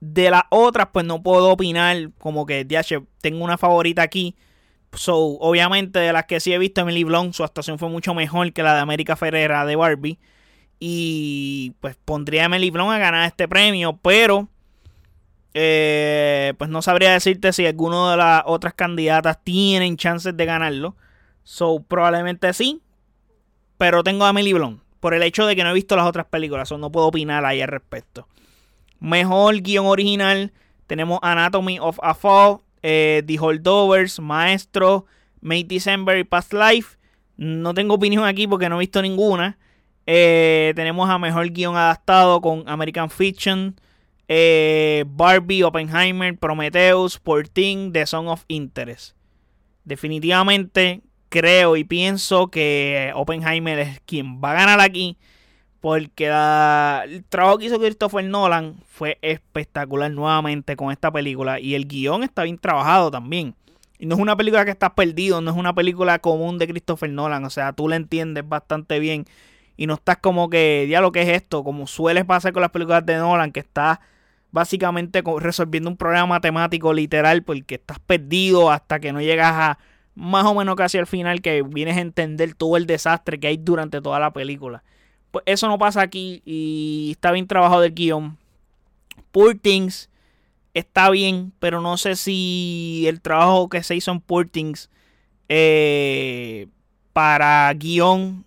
de 0.00 0.30
las 0.30 0.44
otras, 0.50 0.88
pues 0.92 1.04
no 1.04 1.22
puedo 1.22 1.50
opinar 1.50 2.10
como 2.18 2.46
que, 2.46 2.64
DH, 2.64 3.04
tengo 3.20 3.44
una 3.44 3.58
favorita 3.58 4.02
aquí. 4.02 4.36
So, 4.92 5.16
obviamente, 5.16 5.98
de 5.98 6.12
las 6.12 6.24
que 6.26 6.40
sí 6.40 6.52
he 6.52 6.58
visto, 6.58 6.80
Emily 6.80 7.04
Blunt, 7.04 7.34
su 7.34 7.44
actuación 7.44 7.78
fue 7.78 7.88
mucho 7.88 8.14
mejor 8.14 8.52
que 8.52 8.62
la 8.62 8.74
de 8.74 8.80
América 8.80 9.16
Ferrera 9.16 9.64
de 9.66 9.76
Barbie. 9.76 10.18
Y 10.80 11.74
pues 11.80 11.96
pondría 12.04 12.42
a 12.42 12.46
Emily 12.46 12.70
Blunt 12.70 12.92
a 12.92 12.98
ganar 12.98 13.26
este 13.26 13.48
premio, 13.48 13.98
pero 14.00 14.48
eh, 15.54 16.54
pues 16.56 16.70
no 16.70 16.82
sabría 16.82 17.12
decirte 17.12 17.52
si 17.52 17.66
alguno 17.66 18.10
de 18.10 18.16
las 18.16 18.42
otras 18.46 18.74
candidatas 18.74 19.42
tienen 19.42 19.96
chances 19.96 20.36
de 20.36 20.44
ganarlo. 20.44 20.96
So, 21.42 21.82
probablemente 21.82 22.52
sí, 22.52 22.80
pero 23.76 24.04
tengo 24.04 24.24
a 24.24 24.30
Emily 24.30 24.52
Blunt 24.52 24.82
por 25.00 25.14
el 25.14 25.22
hecho 25.22 25.46
de 25.46 25.56
que 25.56 25.64
no 25.64 25.70
he 25.70 25.74
visto 25.74 25.96
las 25.96 26.06
otras 26.06 26.26
películas, 26.26 26.70
o 26.72 26.78
no 26.78 26.90
puedo 26.90 27.06
opinar 27.06 27.44
ahí 27.44 27.60
al 27.60 27.68
respecto. 27.68 28.28
Mejor 29.00 29.60
guion 29.60 29.86
original. 29.86 30.52
Tenemos 30.86 31.18
Anatomy 31.22 31.78
of 31.78 31.98
a 32.02 32.14
Fall, 32.14 32.60
eh, 32.82 33.22
The 33.26 33.38
Holdovers, 33.38 34.20
Maestro, 34.20 35.06
May 35.40 35.64
December 35.64 36.18
y 36.18 36.24
Past 36.24 36.52
Life. 36.52 36.96
No 37.36 37.74
tengo 37.74 37.94
opinión 37.94 38.24
aquí 38.24 38.46
porque 38.46 38.68
no 38.68 38.76
he 38.76 38.80
visto 38.80 39.02
ninguna. 39.02 39.58
Eh, 40.06 40.72
tenemos 40.74 41.08
a 41.10 41.18
Mejor 41.18 41.50
Guión 41.50 41.76
Adaptado 41.76 42.40
con 42.40 42.64
American 42.66 43.10
Fiction, 43.10 43.78
eh, 44.26 45.04
Barbie, 45.06 45.62
Oppenheimer, 45.62 46.36
Prometheus, 46.36 47.18
Porting, 47.18 47.92
The 47.92 48.06
Song 48.06 48.28
of 48.28 48.44
Interest. 48.48 49.14
Definitivamente 49.84 51.02
creo 51.28 51.76
y 51.76 51.84
pienso 51.84 52.48
que 52.48 53.12
Oppenheimer 53.14 53.78
es 53.78 54.00
quien 54.00 54.40
va 54.42 54.52
a 54.52 54.54
ganar 54.54 54.80
aquí. 54.80 55.18
Porque 55.80 56.26
el 56.26 57.24
trabajo 57.28 57.58
que 57.58 57.66
hizo 57.66 57.78
Christopher 57.78 58.24
Nolan 58.24 58.76
fue 58.88 59.18
espectacular 59.22 60.10
nuevamente 60.10 60.76
con 60.76 60.90
esta 60.90 61.10
película. 61.12 61.60
Y 61.60 61.74
el 61.74 61.86
guion 61.86 62.24
está 62.24 62.42
bien 62.42 62.58
trabajado 62.58 63.10
también. 63.10 63.54
Y 63.98 64.06
no 64.06 64.14
es 64.14 64.20
una 64.20 64.36
película 64.36 64.64
que 64.64 64.70
estás 64.70 64.90
perdido, 64.90 65.40
no 65.40 65.50
es 65.50 65.56
una 65.56 65.74
película 65.74 66.18
común 66.18 66.58
de 66.58 66.66
Christopher 66.68 67.10
Nolan. 67.10 67.44
O 67.44 67.50
sea, 67.50 67.72
tú 67.72 67.88
la 67.88 67.96
entiendes 67.96 68.48
bastante 68.48 68.98
bien. 68.98 69.24
Y 69.76 69.86
no 69.86 69.94
estás 69.94 70.18
como 70.18 70.50
que, 70.50 70.86
ya 70.90 71.00
lo 71.00 71.12
que 71.12 71.22
es 71.22 71.28
esto, 71.28 71.62
como 71.62 71.86
suele 71.86 72.24
pasar 72.24 72.52
con 72.52 72.62
las 72.62 72.70
películas 72.70 73.06
de 73.06 73.16
Nolan, 73.16 73.52
que 73.52 73.60
estás 73.60 73.98
básicamente 74.50 75.22
resolviendo 75.38 75.90
un 75.90 75.96
problema 75.96 76.26
matemático 76.26 76.92
literal 76.92 77.42
porque 77.42 77.76
estás 77.76 77.98
perdido 78.00 78.70
hasta 78.70 78.98
que 78.98 79.12
no 79.12 79.20
llegas 79.20 79.52
a 79.52 79.78
más 80.14 80.46
o 80.46 80.54
menos 80.54 80.74
casi 80.74 80.98
al 80.98 81.06
final 81.06 81.40
que 81.42 81.62
vienes 81.62 81.96
a 81.96 82.00
entender 82.00 82.54
todo 82.54 82.76
el 82.76 82.86
desastre 82.86 83.38
que 83.38 83.46
hay 83.46 83.56
durante 83.56 84.00
toda 84.00 84.18
la 84.18 84.32
película. 84.32 84.82
Pues 85.30 85.42
eso 85.46 85.68
no 85.68 85.78
pasa 85.78 86.02
aquí 86.02 86.42
y 86.44 87.10
está 87.12 87.32
bien 87.32 87.46
trabajado 87.46 87.82
del 87.82 87.94
guion. 87.94 88.38
Poor 89.30 89.58
está 90.74 91.10
bien, 91.10 91.52
pero 91.58 91.80
no 91.80 91.96
sé 91.96 92.16
si 92.16 93.04
el 93.06 93.20
trabajo 93.20 93.68
que 93.68 93.82
se 93.82 93.96
hizo 93.96 94.10
en 94.10 94.20
Poor 94.20 94.48
eh, 95.48 96.66
para 97.12 97.72
guion, 97.74 98.44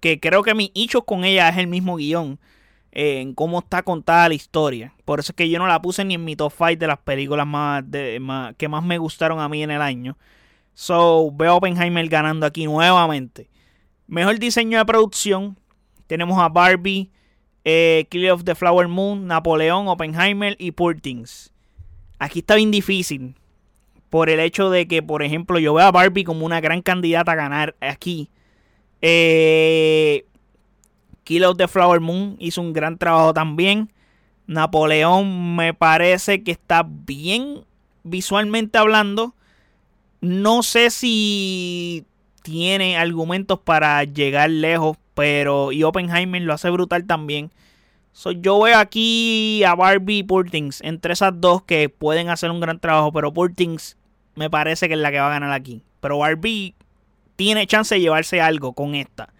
que 0.00 0.20
creo 0.20 0.42
que 0.42 0.54
mi 0.54 0.70
hecho 0.74 1.02
con 1.02 1.24
ella 1.24 1.48
es 1.48 1.56
el 1.56 1.66
mismo 1.66 1.96
guion, 1.96 2.38
eh, 2.92 3.20
en 3.20 3.34
cómo 3.34 3.58
está 3.58 3.82
contada 3.82 4.28
la 4.28 4.34
historia. 4.34 4.94
Por 5.04 5.20
eso 5.20 5.32
es 5.32 5.36
que 5.36 5.48
yo 5.48 5.58
no 5.58 5.66
la 5.66 5.82
puse 5.82 6.04
ni 6.04 6.14
en 6.14 6.24
mi 6.24 6.36
top 6.36 6.52
5 6.56 6.76
de 6.76 6.86
las 6.86 6.98
películas 6.98 7.46
más, 7.46 7.84
que 8.56 8.68
más 8.68 8.84
me 8.84 8.98
gustaron 8.98 9.40
a 9.40 9.48
mí 9.48 9.62
en 9.62 9.70
el 9.70 9.82
año. 9.82 10.16
So, 10.74 11.30
veo 11.32 11.52
a 11.52 11.54
Oppenheimer 11.56 12.06
ganando 12.08 12.44
aquí 12.46 12.66
nuevamente. 12.66 13.48
Mejor 14.06 14.38
diseño 14.38 14.78
de 14.78 14.84
producción. 14.84 15.56
Tenemos 16.06 16.38
a 16.38 16.48
Barbie, 16.48 17.10
eh, 17.64 18.06
Kill 18.10 18.30
of 18.30 18.44
the 18.44 18.54
Flower 18.54 18.88
Moon, 18.88 19.26
Napoleón, 19.26 19.88
Oppenheimer 19.88 20.56
y 20.58 20.70
Poor 20.72 21.00
Things. 21.00 21.52
Aquí 22.18 22.40
está 22.40 22.54
bien 22.54 22.70
difícil. 22.70 23.34
Por 24.10 24.30
el 24.30 24.40
hecho 24.40 24.70
de 24.70 24.86
que, 24.86 25.02
por 25.02 25.22
ejemplo, 25.22 25.58
yo 25.58 25.74
veo 25.74 25.86
a 25.86 25.90
Barbie 25.90 26.24
como 26.24 26.46
una 26.46 26.60
gran 26.60 26.80
candidata 26.80 27.32
a 27.32 27.36
ganar 27.36 27.74
aquí. 27.80 28.30
Eh, 29.02 30.24
Kill 31.24 31.44
of 31.44 31.56
the 31.56 31.66
Flower 31.66 32.00
Moon 32.00 32.36
hizo 32.38 32.60
un 32.60 32.72
gran 32.72 32.98
trabajo 32.98 33.34
también. 33.34 33.90
Napoleón 34.46 35.56
me 35.56 35.74
parece 35.74 36.44
que 36.44 36.52
está 36.52 36.86
bien 36.88 37.64
visualmente 38.04 38.78
hablando. 38.78 39.34
No 40.20 40.62
sé 40.62 40.90
si 40.90 42.06
tiene 42.42 42.96
argumentos 42.96 43.58
para 43.58 44.04
llegar 44.04 44.50
lejos, 44.50 44.96
pero 45.16 45.72
y 45.72 45.82
Oppenheimer 45.82 46.42
lo 46.42 46.52
hace 46.52 46.68
brutal 46.68 47.06
también. 47.06 47.50
yo 48.36 48.60
veo 48.60 48.78
aquí 48.78 49.64
a 49.64 49.74
Barbie 49.74 50.18
y 50.18 50.22
Purtings 50.22 50.82
entre 50.82 51.14
esas 51.14 51.32
dos 51.40 51.62
que 51.62 51.88
pueden 51.88 52.28
hacer 52.28 52.50
un 52.50 52.60
gran 52.60 52.78
trabajo, 52.78 53.10
pero 53.12 53.32
Purtings 53.32 53.96
me 54.34 54.50
parece 54.50 54.88
que 54.88 54.94
es 54.94 55.00
la 55.00 55.10
que 55.10 55.18
va 55.18 55.28
a 55.28 55.30
ganar 55.30 55.52
aquí. 55.52 55.82
Pero 56.00 56.18
Barbie 56.18 56.74
tiene 57.36 57.66
chance 57.66 57.94
de 57.94 58.02
llevarse 58.02 58.42
algo 58.42 58.74
con 58.74 58.94
esta. 58.94 59.32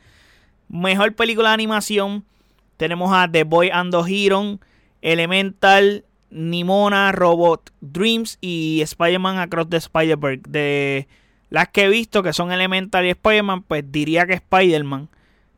Mejor 0.69 1.15
película 1.15 1.51
de 1.51 1.55
animación. 1.55 2.25
Tenemos 2.79 3.13
a 3.13 3.31
The 3.31 3.45
Boy 3.45 3.69
and 3.71 3.93
the 3.93 4.01
Hero, 4.11 4.59
Elemental, 5.03 6.07
Nimona, 6.31 7.13
Robot 7.13 7.71
Dreams 7.83 8.39
y 8.41 8.81
Spider-Man 8.81 9.39
Across 9.39 9.69
the 9.69 9.77
Spider-Verse. 9.77 10.43
De 10.49 11.09
las 11.51 11.69
que 11.69 11.85
he 11.85 11.89
visto, 11.91 12.23
que 12.23 12.33
son 12.33 12.51
Elemental 12.51 13.05
y 13.05 13.11
Spider-Man, 13.11 13.63
pues 13.65 13.85
diría 13.93 14.27
que 14.27 14.35
Spider-Man. 14.35 15.11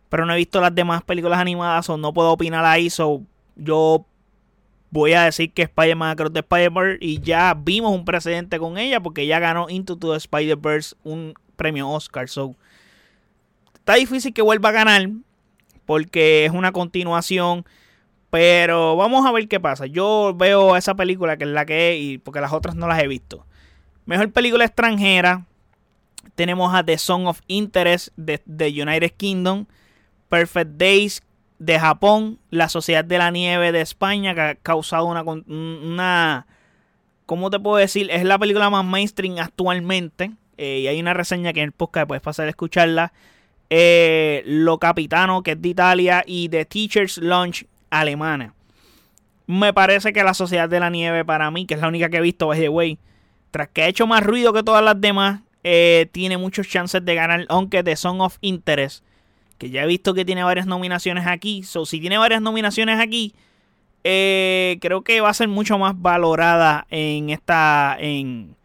Pero 0.09 0.27
no 0.27 0.33
he 0.33 0.37
visto 0.37 0.61
las 0.61 0.75
demás 0.75 1.03
películas 1.03 1.39
animadas 1.39 1.89
o 1.91 1.97
no 1.97 2.13
puedo 2.13 2.33
opinar 2.33 2.65
ahí. 2.65 2.91
So 2.91 3.23
yo 3.57 4.07
voy 4.91 5.13
a 5.13 5.25
decir 5.25 5.53
que 5.53 5.63
Spider-Man 5.63 6.11
Across 6.11 6.33
the 6.33 6.41
Spider-Verse 6.41 6.99
y 7.05 7.21
ya 7.21 7.55
vimos 7.55 7.93
un 7.93 8.05
precedente 8.05 8.59
con 8.59 8.79
ella 8.79 9.01
porque 9.01 9.27
ya 9.27 9.39
ganó 9.39 9.69
Into 9.69 9.97
the 9.99 10.17
Spider-Verse 10.17 10.97
un 11.05 11.35
premio 11.57 11.89
Oscar. 11.89 12.29
So 12.29 12.55
está 13.75 13.95
difícil 13.95 14.33
que 14.33 14.43
vuelva 14.43 14.71
a 14.71 14.73
ganar 14.73 15.09
porque 15.85 16.47
es 16.47 16.53
una 16.53 16.73
continuación 16.73 17.65
pero 18.31 18.97
vamos 18.97 19.27
a 19.27 19.33
ver 19.33 19.49
qué 19.49 19.59
pasa. 19.59 19.87
Yo 19.87 20.35
veo 20.37 20.77
esa 20.77 20.95
película 20.95 21.37
que 21.37 21.45
es 21.45 21.51
la 21.51 21.65
que 21.65 21.93
es 21.93 22.03
y 22.03 22.19
porque 22.19 22.41
las 22.41 22.53
otras 22.53 22.75
no 22.75 22.87
las 22.87 23.03
he 23.03 23.09
visto. 23.09 23.47
Mejor 24.05 24.33
película 24.33 24.65
extranjera. 24.65 25.47
Tenemos 26.35 26.75
a 26.75 26.85
The 26.85 26.99
Song 26.99 27.27
of 27.27 27.41
Interest 27.47 28.09
de, 28.17 28.69
United 28.69 29.13
Kingdom. 29.17 29.67
Perfect 30.29 30.73
Days 30.73 31.23
de 31.59 31.79
Japón. 31.79 32.39
La 32.51 32.69
Sociedad 32.69 33.05
de 33.05 33.19
la 33.19 33.31
Nieve 33.31 33.73
de 33.73 33.81
España. 33.81 34.35
Que 34.35 34.41
ha 34.41 34.55
causado 34.57 35.07
una, 35.07 35.23
una 35.23 36.47
¿Cómo 37.27 37.51
te 37.51 37.61
puedo 37.61 37.77
decir? 37.77 38.11
Es 38.11 38.25
la 38.25 38.39
película 38.39 38.71
más 38.71 38.85
mainstream 38.85 39.39
actualmente. 39.39 40.33
Eh, 40.57 40.81
y 40.81 40.87
hay 40.89 40.99
una 40.99 41.15
reseña 41.15 41.53
que 41.53 41.61
en 41.61 41.67
el 41.67 41.73
podcast 41.73 42.09
puedes 42.09 42.23
pasar 42.23 42.47
a 42.47 42.51
escucharla. 42.51 43.13
Eh, 43.71 44.43
Lo 44.47 44.79
Capitano, 44.79 45.43
que 45.43 45.53
es 45.53 45.63
de 45.63 45.69
Italia. 45.69 46.25
Y 46.27 46.49
The 46.49 46.65
Teacher's 46.65 47.19
Lunch 47.19 47.67
alemana. 47.91 48.55
Me 49.47 49.73
parece 49.73 50.13
que 50.13 50.23
la 50.23 50.35
Sociedad 50.35 50.69
de 50.69 50.79
la 50.79 50.91
Nieve, 50.91 51.25
para 51.25 51.51
mí, 51.51 51.65
que 51.67 51.75
es 51.75 51.81
la 51.81 51.89
única 51.89 52.11
que 52.11 52.19
he 52.19 52.21
visto, 52.21 52.49
by 52.49 52.61
the 52.61 52.69
way, 52.69 52.99
tras 53.51 53.69
que 53.69 53.83
ha 53.83 53.89
hecho 53.89 54.07
más 54.07 54.23
ruido 54.23 54.53
que 54.53 54.63
todas 54.63 54.85
las 54.85 55.01
demás, 55.01 55.41
eh, 55.65 56.09
tiene 56.13 56.37
muchos 56.37 56.69
chances 56.69 57.03
de 57.03 57.15
ganar, 57.15 57.47
aunque 57.49 57.83
The 57.83 57.97
Song 57.97 58.21
of 58.21 58.37
Interest, 58.43 59.03
que 59.59 59.71
ya 59.71 59.83
he 59.83 59.87
visto 59.87 60.15
que 60.15 60.25
tiene 60.25 60.45
varias 60.45 60.67
nominaciones 60.67 61.27
aquí. 61.27 61.63
So, 61.63 61.85
si 61.85 62.01
tiene 62.01 62.17
varias 62.19 62.41
nominaciones 62.41 63.01
aquí, 63.01 63.35
eh, 64.05 64.79
creo 64.81 65.03
que 65.03 65.21
va 65.21 65.31
a 65.31 65.35
ser 65.35 65.49
mucho 65.49 65.79
más 65.79 66.01
valorada 66.01 66.87
en 66.91 67.31
esta. 67.31 67.97
En, 68.01 68.57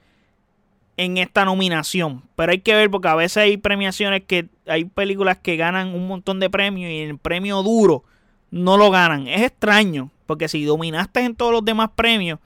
en 0.98 1.18
esta 1.18 1.46
nominación. 1.46 2.24
Pero 2.36 2.52
hay 2.52 2.60
que 2.60 2.76
ver 2.76 2.90
porque 2.90 3.08
a 3.08 3.16
veces 3.16 3.38
hay 3.38 3.58
premiaciones 3.58 4.24
que 4.26 4.48
hay 4.68 4.86
películas 4.86 5.38
que 5.38 5.58
ganan 5.58 5.94
un 5.94 6.08
montón 6.08 6.40
de 6.40 6.50
premios 6.50 6.92
y 6.92 7.00
el 7.00 7.18
premio 7.18 7.64
duro 7.64 8.04
no 8.52 8.78
lo 8.78 8.92
ganan. 8.92 9.28
Es 9.28 9.42
extraño, 9.42 10.12
porque 10.26 10.48
si 10.48 10.64
dominaste 10.64 11.22
en 11.22 11.36
todos 11.36 11.52
los 11.52 11.66
demás 11.66 11.90
premios, 11.96 12.40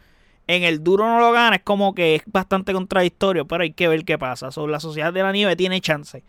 en 0.47 0.63
el 0.63 0.83
duro 0.83 1.05
no 1.05 1.19
lo 1.19 1.31
ganas, 1.33 1.59
como 1.63 1.93
que 1.93 2.15
es 2.15 2.23
bastante 2.25 2.71
contradictorio, 2.71 3.45
pero 3.45 3.63
hay 3.63 3.73
que 3.73 3.89
ver 3.89 4.05
qué 4.05 4.17
pasa. 4.17 4.51
Sobre 4.51 4.71
la 4.71 4.79
Sociedad 4.79 5.11
de 5.11 5.21
la 5.21 5.33
Nieve 5.33 5.55
tiene 5.57 5.81
chance. 5.81 6.23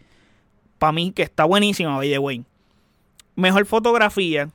Para 0.78 0.92
mí, 0.92 1.12
que 1.12 1.22
está 1.22 1.44
buenísima, 1.44 1.96
by 1.96 2.08
the. 2.08 2.44
Mejor 3.34 3.66
fotografía. 3.66 4.50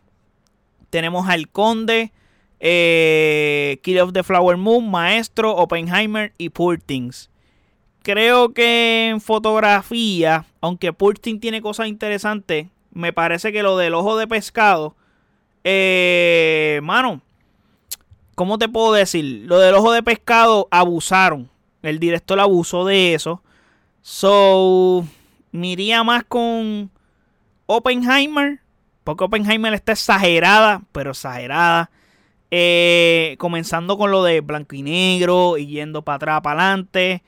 Tenemos 0.89 1.27
al 1.27 1.49
Conde, 1.49 2.11
eh, 2.59 3.79
Kill 3.81 3.99
of 3.99 4.13
the 4.13 4.23
Flower 4.23 4.57
Moon, 4.57 4.89
Maestro, 4.89 5.55
Oppenheimer 5.55 6.33
y 6.37 6.49
Poor 6.49 6.79
Things. 6.79 7.29
Creo 8.03 8.53
que 8.53 9.09
en 9.09 9.21
fotografía, 9.21 10.45
aunque 10.61 10.93
Poor 10.93 11.17
tiene 11.17 11.61
cosas 11.61 11.87
interesantes, 11.87 12.67
me 12.91 13.13
parece 13.13 13.51
que 13.51 13.63
lo 13.63 13.77
del 13.77 13.93
ojo 13.93 14.17
de 14.17 14.27
pescado 14.27 14.95
eh, 15.63 16.81
mano, 16.83 17.21
¿cómo 18.35 18.57
te 18.57 18.67
puedo 18.67 18.93
decir? 18.93 19.45
Lo 19.45 19.59
del 19.59 19.75
ojo 19.75 19.91
de 19.91 20.03
pescado 20.03 20.67
abusaron. 20.71 21.49
El 21.81 21.99
director 21.99 22.39
abusó 22.39 22.85
de 22.85 23.13
eso. 23.13 23.41
So, 24.01 25.05
miría 25.53 26.03
más 26.03 26.25
con 26.25 26.91
Oppenheimer. 27.65 28.59
Porque 29.05 29.23
Oppenheimer 29.23 29.73
está 29.73 29.93
exagerada, 29.93 30.81
pero 30.91 31.11
exagerada. 31.11 31.89
Eh, 32.51 33.35
comenzando 33.39 33.97
con 33.97 34.11
lo 34.11 34.23
de 34.23 34.41
blanco 34.41 34.75
y 34.75 34.83
negro 34.83 35.57
y 35.57 35.67
yendo 35.67 36.01
para 36.03 36.17
atrás, 36.17 36.41
para 36.41 36.67
adelante. 36.67 37.23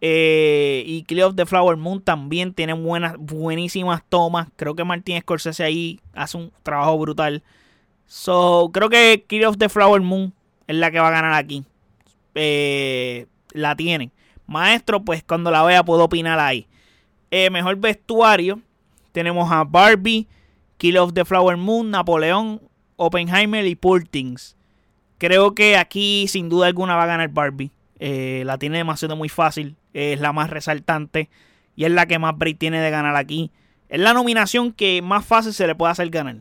Eh, 0.00 0.82
y 0.86 1.04
Kill 1.04 1.22
of 1.22 1.36
the 1.36 1.46
Flower 1.46 1.76
Moon 1.76 2.02
también 2.02 2.52
tiene 2.52 2.72
buenas, 2.72 3.16
buenísimas 3.18 4.02
tomas. 4.08 4.48
Creo 4.56 4.74
que 4.74 4.84
Martín 4.84 5.20
Scorsese 5.20 5.64
ahí 5.64 6.00
hace 6.14 6.36
un 6.36 6.52
trabajo 6.62 6.98
brutal. 6.98 7.42
So, 8.06 8.70
creo 8.72 8.90
que 8.90 9.24
Kill 9.26 9.46
of 9.46 9.56
the 9.56 9.68
Flower 9.68 10.02
Moon 10.02 10.34
es 10.66 10.76
la 10.76 10.90
que 10.90 10.98
va 11.00 11.08
a 11.08 11.12
ganar 11.12 11.32
aquí. 11.32 11.64
Eh, 12.34 13.26
la 13.52 13.76
tienen. 13.76 14.12
Maestro, 14.46 15.02
pues 15.04 15.22
cuando 15.22 15.50
la 15.50 15.62
vea 15.62 15.84
puedo 15.84 16.04
opinar 16.04 16.38
ahí. 16.38 16.66
Eh, 17.30 17.50
mejor 17.50 17.76
vestuario. 17.76 18.60
Tenemos 19.12 19.50
a 19.50 19.64
Barbie, 19.64 20.26
Kill 20.78 20.98
of 20.98 21.12
the 21.12 21.24
Flower 21.24 21.56
Moon, 21.56 21.90
Napoleón, 21.90 22.60
Oppenheimer 22.96 23.66
y 23.66 23.74
Poor 23.74 24.04
Things. 24.04 24.56
Creo 25.18 25.54
que 25.54 25.76
aquí 25.76 26.26
sin 26.28 26.48
duda 26.48 26.66
alguna 26.66 26.96
va 26.96 27.04
a 27.04 27.06
ganar 27.06 27.28
Barbie. 27.28 27.70
Eh, 27.98 28.42
la 28.44 28.58
tiene 28.58 28.78
demasiado 28.78 29.16
muy 29.16 29.28
fácil. 29.28 29.76
Es 29.92 30.20
la 30.20 30.32
más 30.32 30.50
resaltante. 30.50 31.30
Y 31.76 31.84
es 31.84 31.90
la 31.90 32.06
que 32.06 32.18
más 32.18 32.36
break 32.36 32.58
tiene 32.58 32.80
de 32.80 32.90
ganar 32.90 33.16
aquí. 33.16 33.50
Es 33.88 34.00
la 34.00 34.12
nominación 34.12 34.72
que 34.72 35.02
más 35.02 35.24
fácil 35.24 35.52
se 35.52 35.66
le 35.66 35.74
puede 35.74 35.92
hacer 35.92 36.10
ganar 36.10 36.36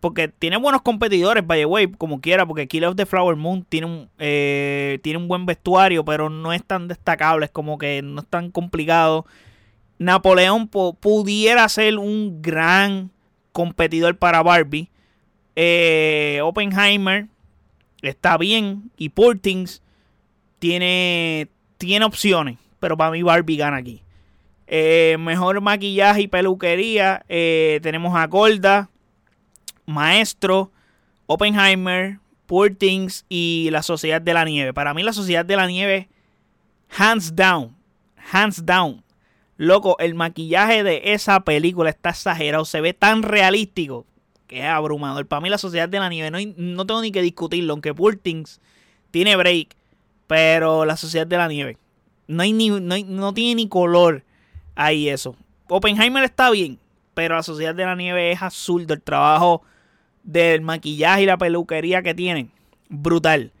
porque 0.00 0.28
tiene 0.28 0.56
buenos 0.56 0.82
competidores, 0.82 1.46
by 1.46 1.60
the 1.60 1.66
way, 1.66 1.86
como 1.86 2.20
quiera, 2.20 2.46
porque 2.46 2.66
Kill 2.66 2.84
of 2.84 2.96
the 2.96 3.06
Flower 3.06 3.36
Moon 3.36 3.64
tiene 3.64 3.86
un, 3.86 4.08
eh, 4.18 4.98
tiene 5.02 5.18
un 5.18 5.28
buen 5.28 5.44
vestuario, 5.44 6.04
pero 6.04 6.30
no 6.30 6.52
es 6.52 6.64
tan 6.64 6.88
destacable, 6.88 7.46
es 7.46 7.52
como 7.52 7.78
que 7.78 8.00
no 8.02 8.22
es 8.22 8.26
tan 8.26 8.50
complicado. 8.50 9.26
Napoleón 10.02 10.68
pudiera 10.68 11.68
ser 11.68 11.98
un 11.98 12.42
gran 12.42 13.10
competidor 13.52 14.16
para 14.16 14.42
Barbie. 14.42 14.90
Eh, 15.54 16.40
Oppenheimer 16.42 17.28
está 18.00 18.38
bien 18.38 18.90
y 18.96 19.10
Portings 19.10 19.82
tiene, 20.58 21.48
tiene 21.78 22.04
opciones, 22.04 22.58
pero 22.80 22.96
para 22.96 23.10
mí 23.10 23.22
Barbie 23.22 23.56
gana 23.56 23.76
aquí. 23.76 24.02
Eh, 24.66 25.16
mejor 25.18 25.60
maquillaje 25.60 26.22
y 26.22 26.28
peluquería. 26.28 27.24
Eh, 27.28 27.80
tenemos 27.82 28.16
a 28.16 28.26
Golda, 28.26 28.88
Maestro, 29.84 30.70
Oppenheimer, 31.26 32.18
Poor 32.46 32.74
Things 32.74 33.24
y 33.28 33.68
La 33.70 33.82
Sociedad 33.82 34.20
de 34.22 34.34
la 34.34 34.44
Nieve. 34.44 34.72
Para 34.72 34.94
mí 34.94 35.02
La 35.02 35.12
Sociedad 35.12 35.44
de 35.44 35.56
la 35.56 35.66
Nieve, 35.66 36.08
hands 36.96 37.34
down, 37.34 37.76
hands 38.32 38.64
down. 38.64 39.02
Loco, 39.62 39.94
el 40.00 40.16
maquillaje 40.16 40.82
de 40.82 41.12
esa 41.12 41.38
película 41.44 41.88
está 41.88 42.10
exagerado, 42.10 42.64
se 42.64 42.80
ve 42.80 42.94
tan 42.94 43.22
realístico 43.22 44.04
que 44.48 44.58
es 44.58 44.64
abrumador. 44.64 45.28
Para 45.28 45.40
mí 45.40 45.50
La 45.50 45.56
Sociedad 45.56 45.88
de 45.88 46.00
la 46.00 46.08
Nieve, 46.08 46.32
no, 46.32 46.38
no 46.56 46.84
tengo 46.84 47.00
ni 47.00 47.12
que 47.12 47.22
discutirlo, 47.22 47.72
aunque 47.72 47.94
Poor 47.94 48.16
Things 48.16 48.60
tiene 49.12 49.36
break, 49.36 49.76
pero 50.26 50.84
La 50.84 50.96
Sociedad 50.96 51.28
de 51.28 51.36
la 51.36 51.46
Nieve 51.46 51.78
no, 52.26 52.42
hay 52.42 52.52
ni, 52.52 52.70
no, 52.70 52.96
no 53.06 53.34
tiene 53.34 53.54
ni 53.54 53.68
color 53.68 54.24
ahí 54.74 55.08
eso. 55.08 55.36
Oppenheimer 55.68 56.24
está 56.24 56.50
bien, 56.50 56.80
pero 57.14 57.36
La 57.36 57.44
Sociedad 57.44 57.72
de 57.76 57.84
la 57.84 57.94
Nieve 57.94 58.32
es 58.32 58.42
azul 58.42 58.88
del 58.88 59.00
trabajo 59.00 59.62
del 60.24 60.62
maquillaje 60.62 61.22
y 61.22 61.26
la 61.26 61.38
peluquería 61.38 62.02
que 62.02 62.14
tienen. 62.14 62.50
Brutal. 62.88 63.52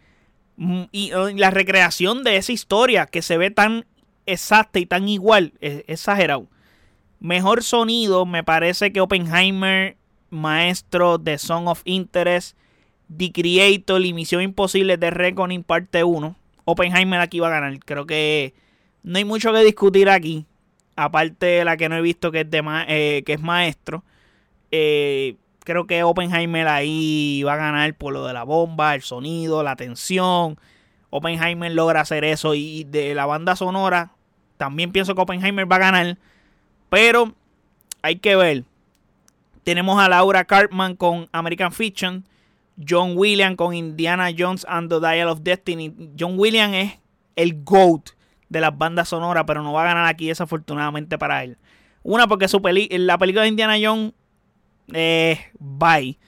Mm, 0.56 0.82
y 0.90 1.12
la 1.36 1.50
recreación 1.52 2.24
de 2.24 2.38
esa 2.38 2.50
historia 2.50 3.06
que 3.06 3.22
se 3.22 3.38
ve 3.38 3.52
tan 3.52 3.84
exacta 4.26 4.78
y 4.78 4.86
tan 4.86 5.08
igual, 5.08 5.52
es 5.60 5.84
exagerado. 5.86 6.48
Mejor 7.20 7.62
sonido, 7.62 8.26
me 8.26 8.42
parece 8.42 8.92
que 8.92 9.00
Oppenheimer, 9.00 9.96
Maestro 10.30 11.18
de 11.18 11.38
Song 11.38 11.68
of 11.68 11.82
Interest, 11.84 12.56
The 13.16 13.32
Creator 13.32 14.04
y 14.04 14.12
Misión 14.12 14.42
Imposible 14.42 14.96
de 14.96 15.10
Reckoning 15.10 15.62
parte 15.62 16.04
1. 16.04 16.36
Oppenheimer 16.64 17.20
aquí 17.20 17.40
va 17.40 17.48
a 17.48 17.60
ganar. 17.60 17.78
Creo 17.80 18.06
que 18.06 18.54
no 19.02 19.18
hay 19.18 19.24
mucho 19.24 19.52
que 19.52 19.64
discutir 19.64 20.08
aquí. 20.08 20.46
Aparte 20.96 21.46
de 21.46 21.64
la 21.64 21.76
que 21.76 21.88
no 21.88 21.96
he 21.96 22.02
visto 22.02 22.32
que 22.32 22.40
es, 22.40 22.50
de 22.50 22.62
eh, 22.88 23.22
que 23.24 23.34
es 23.34 23.40
Maestro. 23.40 24.04
Eh, 24.70 25.36
creo 25.60 25.86
que 25.86 26.02
Oppenheimer 26.02 26.68
ahí 26.68 27.42
va 27.44 27.54
a 27.54 27.56
ganar 27.56 27.94
por 27.94 28.12
lo 28.12 28.26
de 28.26 28.32
la 28.32 28.44
bomba, 28.44 28.94
el 28.94 29.02
sonido, 29.02 29.62
la 29.62 29.76
tensión. 29.76 30.58
Oppenheimer 31.14 31.70
logra 31.70 32.00
hacer 32.00 32.24
eso 32.24 32.54
y 32.54 32.84
de 32.84 33.14
la 33.14 33.26
banda 33.26 33.54
sonora 33.54 34.12
también 34.56 34.92
pienso 34.92 35.14
que 35.14 35.20
Oppenheimer 35.20 35.70
va 35.70 35.76
a 35.76 35.80
ganar. 35.80 36.18
Pero 36.88 37.34
hay 38.00 38.16
que 38.16 38.34
ver. 38.34 38.64
Tenemos 39.62 40.02
a 40.02 40.08
Laura 40.08 40.44
Cartman 40.44 40.96
con 40.96 41.28
American 41.32 41.70
Fiction. 41.70 42.24
John 42.88 43.12
Williams 43.14 43.56
con 43.56 43.74
Indiana 43.74 44.30
Jones 44.36 44.64
and 44.66 44.88
the 44.88 45.00
Dial 45.00 45.28
of 45.28 45.40
Destiny. 45.42 45.94
John 46.18 46.38
Williams 46.38 46.74
es 46.74 46.98
el 47.36 47.62
GOAT 47.62 48.10
de 48.48 48.60
las 48.60 48.76
bandas 48.76 49.10
sonoras, 49.10 49.44
pero 49.46 49.62
no 49.62 49.74
va 49.74 49.82
a 49.82 49.86
ganar 49.86 50.06
aquí 50.06 50.28
desafortunadamente 50.28 51.18
para 51.18 51.44
él. 51.44 51.58
Una 52.02 52.26
porque 52.26 52.48
su 52.48 52.62
peli 52.62 52.88
la 52.90 53.18
película 53.18 53.42
de 53.42 53.48
Indiana 53.48 53.76
Jones 53.82 54.14
eh, 54.94 55.38
bye. 55.58 56.18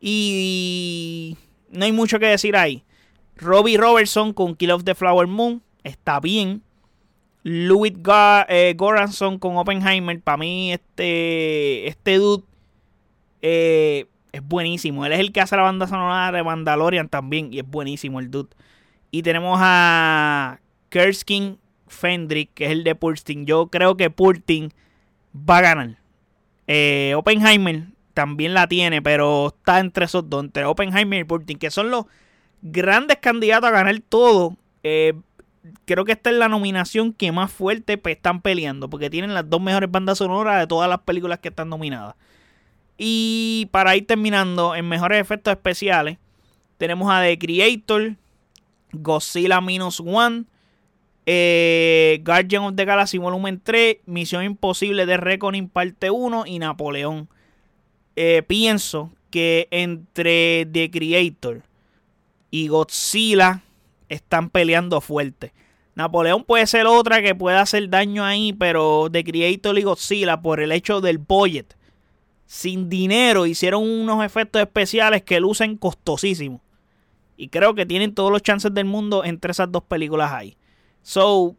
Y 0.00 1.36
no 1.70 1.84
hay 1.84 1.92
mucho 1.92 2.18
que 2.18 2.26
decir 2.26 2.56
ahí. 2.56 2.82
Robbie 3.42 3.76
Robertson 3.76 4.32
con 4.32 4.56
Kill 4.56 4.70
of 4.70 4.84
the 4.84 4.94
Flower 4.94 5.26
Moon 5.26 5.62
está 5.84 6.20
bien. 6.20 6.62
Louis 7.42 7.92
eh, 8.48 8.74
Goranson 8.76 9.38
con 9.38 9.56
Oppenheimer. 9.56 10.20
Para 10.20 10.36
mí, 10.36 10.72
este, 10.72 11.88
este 11.88 12.16
dude 12.16 12.44
eh, 13.42 14.06
es 14.30 14.42
buenísimo. 14.42 15.04
Él 15.04 15.12
es 15.12 15.20
el 15.20 15.32
que 15.32 15.40
hace 15.40 15.56
la 15.56 15.62
banda 15.62 15.86
sonora 15.86 16.30
de 16.30 16.42
Mandalorian 16.42 17.08
también. 17.08 17.52
Y 17.52 17.58
es 17.58 17.68
buenísimo 17.68 18.20
el 18.20 18.30
dude. 18.30 18.50
Y 19.10 19.22
tenemos 19.22 19.58
a 19.60 20.60
Kerskin 20.88 21.58
Fendrick, 21.88 22.54
que 22.54 22.66
es 22.66 22.70
el 22.70 22.84
de 22.84 22.94
Pursting. 22.94 23.44
Yo 23.44 23.66
creo 23.66 23.96
que 23.96 24.08
Pursting 24.08 24.72
va 25.34 25.58
a 25.58 25.62
ganar. 25.62 25.98
Eh, 26.66 27.14
Oppenheimer 27.16 27.86
también 28.14 28.54
la 28.54 28.66
tiene, 28.66 29.02
pero 29.02 29.48
está 29.48 29.80
entre 29.80 30.04
esos 30.04 30.28
dos, 30.28 30.44
entre 30.44 30.64
Oppenheimer 30.64 31.20
y 31.20 31.24
Putin, 31.24 31.58
que 31.58 31.70
son 31.70 31.90
los 31.90 32.06
grandes 32.62 33.18
candidatos 33.18 33.68
a 33.68 33.72
ganar 33.72 34.00
todo. 34.08 34.56
Eh, 34.82 35.14
creo 35.84 36.04
que 36.04 36.12
esta 36.12 36.30
es 36.30 36.36
la 36.36 36.48
nominación 36.48 37.12
que 37.12 37.32
más 37.32 37.52
fuerte 37.52 37.98
pues, 37.98 38.16
están 38.16 38.40
peleando, 38.40 38.88
porque 38.88 39.10
tienen 39.10 39.34
las 39.34 39.48
dos 39.48 39.60
mejores 39.60 39.90
bandas 39.90 40.18
sonoras 40.18 40.60
de 40.60 40.66
todas 40.66 40.88
las 40.88 41.00
películas 41.00 41.40
que 41.40 41.48
están 41.48 41.68
nominadas. 41.68 42.14
Y 42.96 43.68
para 43.72 43.96
ir 43.96 44.06
terminando, 44.06 44.74
en 44.74 44.88
mejores 44.88 45.20
efectos 45.20 45.52
especiales, 45.52 46.18
tenemos 46.78 47.10
a 47.12 47.22
The 47.22 47.38
Creator, 47.38 48.16
Godzilla 48.92 49.60
Minus 49.60 50.00
One, 50.00 50.44
eh, 51.26 52.20
Guardian 52.24 52.64
of 52.64 52.76
the 52.76 52.84
Galaxy 52.84 53.18
Volumen 53.18 53.60
3, 53.62 53.98
Misión 54.06 54.44
Imposible 54.44 55.06
de 55.06 55.16
Reckoning 55.16 55.68
Parte 55.68 56.10
1 56.10 56.44
y 56.46 56.58
Napoleón. 56.58 57.28
Eh, 58.14 58.42
pienso 58.46 59.12
que 59.30 59.68
entre 59.70 60.66
The 60.66 60.90
Creator 60.90 61.62
y 62.52 62.68
Godzilla 62.68 63.62
están 64.08 64.50
peleando 64.50 65.00
fuerte. 65.00 65.52
Napoleón 65.94 66.44
puede 66.44 66.66
ser 66.66 66.86
otra 66.86 67.22
que 67.22 67.34
pueda 67.34 67.62
hacer 67.62 67.88
daño 67.88 68.24
ahí, 68.24 68.52
pero 68.52 69.08
The 69.10 69.24
Creator 69.24 69.78
y 69.78 69.82
Godzilla, 69.82 70.40
por 70.40 70.60
el 70.60 70.70
hecho 70.70 71.00
del 71.00 71.18
budget, 71.18 71.74
sin 72.46 72.90
dinero, 72.90 73.46
hicieron 73.46 73.88
unos 73.88 74.22
efectos 74.24 74.60
especiales 74.60 75.22
que 75.22 75.40
lucen 75.40 75.76
costosísimos. 75.76 76.60
Y 77.38 77.48
creo 77.48 77.74
que 77.74 77.86
tienen 77.86 78.14
todos 78.14 78.30
los 78.30 78.42
chances 78.42 78.72
del 78.72 78.84
mundo 78.84 79.24
entre 79.24 79.50
esas 79.50 79.72
dos 79.72 79.82
películas 79.84 80.30
ahí. 80.30 80.56
So, 81.02 81.56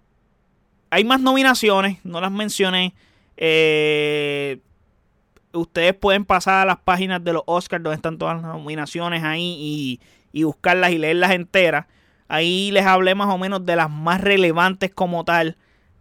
hay 0.92 1.04
más 1.04 1.20
nominaciones, 1.20 1.98
no 2.04 2.22
las 2.22 2.32
mencioné. 2.32 2.94
Eh, 3.36 4.60
ustedes 5.54 5.96
pueden 5.96 6.24
pasar 6.24 6.62
a 6.62 6.66
las 6.66 6.78
páginas 6.78 7.24
de 7.24 7.34
los 7.34 7.44
Oscars 7.48 7.84
donde 7.84 7.96
están 7.96 8.20
todas 8.20 8.40
las 8.42 8.54
nominaciones 8.54 9.24
ahí 9.24 9.58
y, 9.60 10.00
buscarlas 10.42 10.92
y 10.92 10.98
leerlas 10.98 11.32
enteras. 11.32 11.86
Ahí 12.28 12.72
les 12.72 12.88
hablé 12.88 13.14
más 13.14 13.28
o 13.28 13.38
menos 13.38 13.64
de 13.64 13.76
las 13.76 13.92
más 13.92 14.20
relevantes 14.20 14.92
como 14.92 15.24
tal 15.24 15.58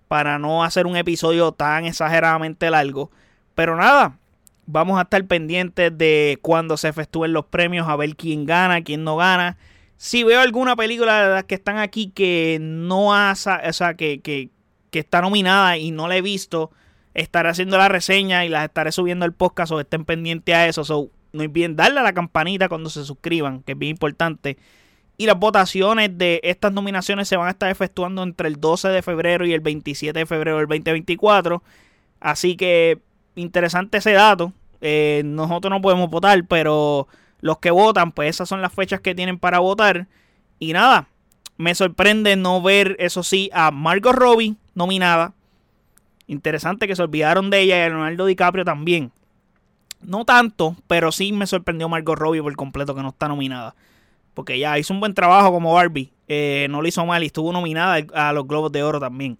para 0.08 0.38
no 0.38 0.64
hacer 0.64 0.86
un 0.86 0.96
episodio 0.96 1.52
tan 1.52 1.84
exageradamente 1.84 2.70
largo. 2.70 3.10
Pero 3.54 3.76
nada, 3.76 4.18
vamos 4.66 4.98
a 4.98 5.02
estar 5.02 5.24
pendientes 5.26 5.96
de 5.96 6.38
cuando 6.40 6.76
se 6.76 6.88
efectúen 6.88 7.32
los 7.32 7.46
premios, 7.46 7.88
a 7.88 7.96
ver 7.96 8.16
quién 8.16 8.46
gana, 8.46 8.82
quién 8.82 9.04
no 9.04 9.16
gana. 9.16 9.58
Si 9.96 10.24
veo 10.24 10.40
alguna 10.40 10.74
película 10.76 11.22
de 11.22 11.34
las 11.34 11.44
que 11.44 11.54
están 11.54 11.78
aquí 11.78 12.08
que 12.08 12.58
no 12.60 13.14
hace, 13.14 13.50
o 13.50 13.72
sea, 13.72 13.94
que, 13.94 14.20
que, 14.20 14.50
que 14.90 14.98
está 14.98 15.20
nominada 15.20 15.76
y 15.76 15.90
no 15.90 16.08
la 16.08 16.16
he 16.16 16.22
visto, 16.22 16.70
estaré 17.14 17.50
haciendo 17.50 17.78
la 17.78 17.88
reseña 17.88 18.44
y 18.44 18.48
las 18.48 18.64
estaré 18.64 18.92
subiendo 18.92 19.24
el 19.26 19.32
podcast 19.32 19.72
o 19.72 19.80
estén 19.80 20.04
pendientes 20.04 20.54
a 20.54 20.66
eso. 20.66 20.84
So, 20.84 21.10
no 21.32 21.42
olviden 21.42 21.76
darle 21.76 22.00
a 22.00 22.02
la 22.02 22.12
campanita 22.12 22.68
cuando 22.68 22.90
se 22.90 23.04
suscriban, 23.04 23.62
que 23.62 23.72
es 23.72 23.78
bien 23.78 23.90
importante. 23.90 24.58
Y 25.16 25.26
las 25.26 25.38
votaciones 25.38 26.16
de 26.16 26.40
estas 26.42 26.72
nominaciones 26.72 27.28
se 27.28 27.36
van 27.36 27.48
a 27.48 27.52
estar 27.52 27.70
efectuando 27.70 28.22
entre 28.22 28.48
el 28.48 28.60
12 28.60 28.88
de 28.88 29.02
febrero 29.02 29.46
y 29.46 29.52
el 29.52 29.60
27 29.60 30.18
de 30.18 30.26
febrero 30.26 30.58
del 30.58 30.66
2024. 30.66 31.62
Así 32.20 32.56
que 32.56 32.98
interesante 33.34 33.98
ese 33.98 34.12
dato. 34.12 34.52
Eh, 34.80 35.22
nosotros 35.24 35.70
no 35.70 35.80
podemos 35.80 36.10
votar, 36.10 36.44
pero 36.46 37.06
los 37.40 37.58
que 37.58 37.70
votan, 37.70 38.12
pues 38.12 38.30
esas 38.30 38.48
son 38.48 38.62
las 38.62 38.72
fechas 38.72 39.00
que 39.00 39.14
tienen 39.14 39.38
para 39.38 39.58
votar. 39.58 40.06
Y 40.58 40.72
nada, 40.72 41.08
me 41.56 41.74
sorprende 41.74 42.36
no 42.36 42.62
ver, 42.62 42.96
eso 42.98 43.22
sí, 43.22 43.50
a 43.52 43.70
Margot 43.70 44.14
Robbie 44.14 44.56
nominada. 44.74 45.34
Interesante 46.26 46.86
que 46.88 46.96
se 46.96 47.02
olvidaron 47.02 47.50
de 47.50 47.60
ella 47.60 47.78
y 47.78 47.80
a 47.82 47.88
Leonardo 47.88 48.26
DiCaprio 48.26 48.64
también. 48.64 49.12
No 50.02 50.24
tanto, 50.24 50.76
pero 50.86 51.12
sí 51.12 51.32
me 51.32 51.46
sorprendió 51.46 51.88
Margot 51.88 52.18
Robbie 52.18 52.42
por 52.42 52.54
completo 52.56 52.94
que 52.94 53.02
no 53.02 53.10
está 53.10 53.28
nominada. 53.28 53.74
Porque 54.34 54.58
ya 54.58 54.78
hizo 54.78 54.94
un 54.94 55.00
buen 55.00 55.14
trabajo 55.14 55.52
como 55.52 55.74
Barbie. 55.74 56.12
Eh, 56.28 56.66
no 56.70 56.82
lo 56.82 56.88
hizo 56.88 57.04
mal 57.04 57.22
y 57.22 57.26
estuvo 57.26 57.52
nominada 57.52 58.04
a 58.14 58.32
los 58.32 58.46
Globos 58.46 58.72
de 58.72 58.82
Oro 58.82 58.98
también. 58.98 59.38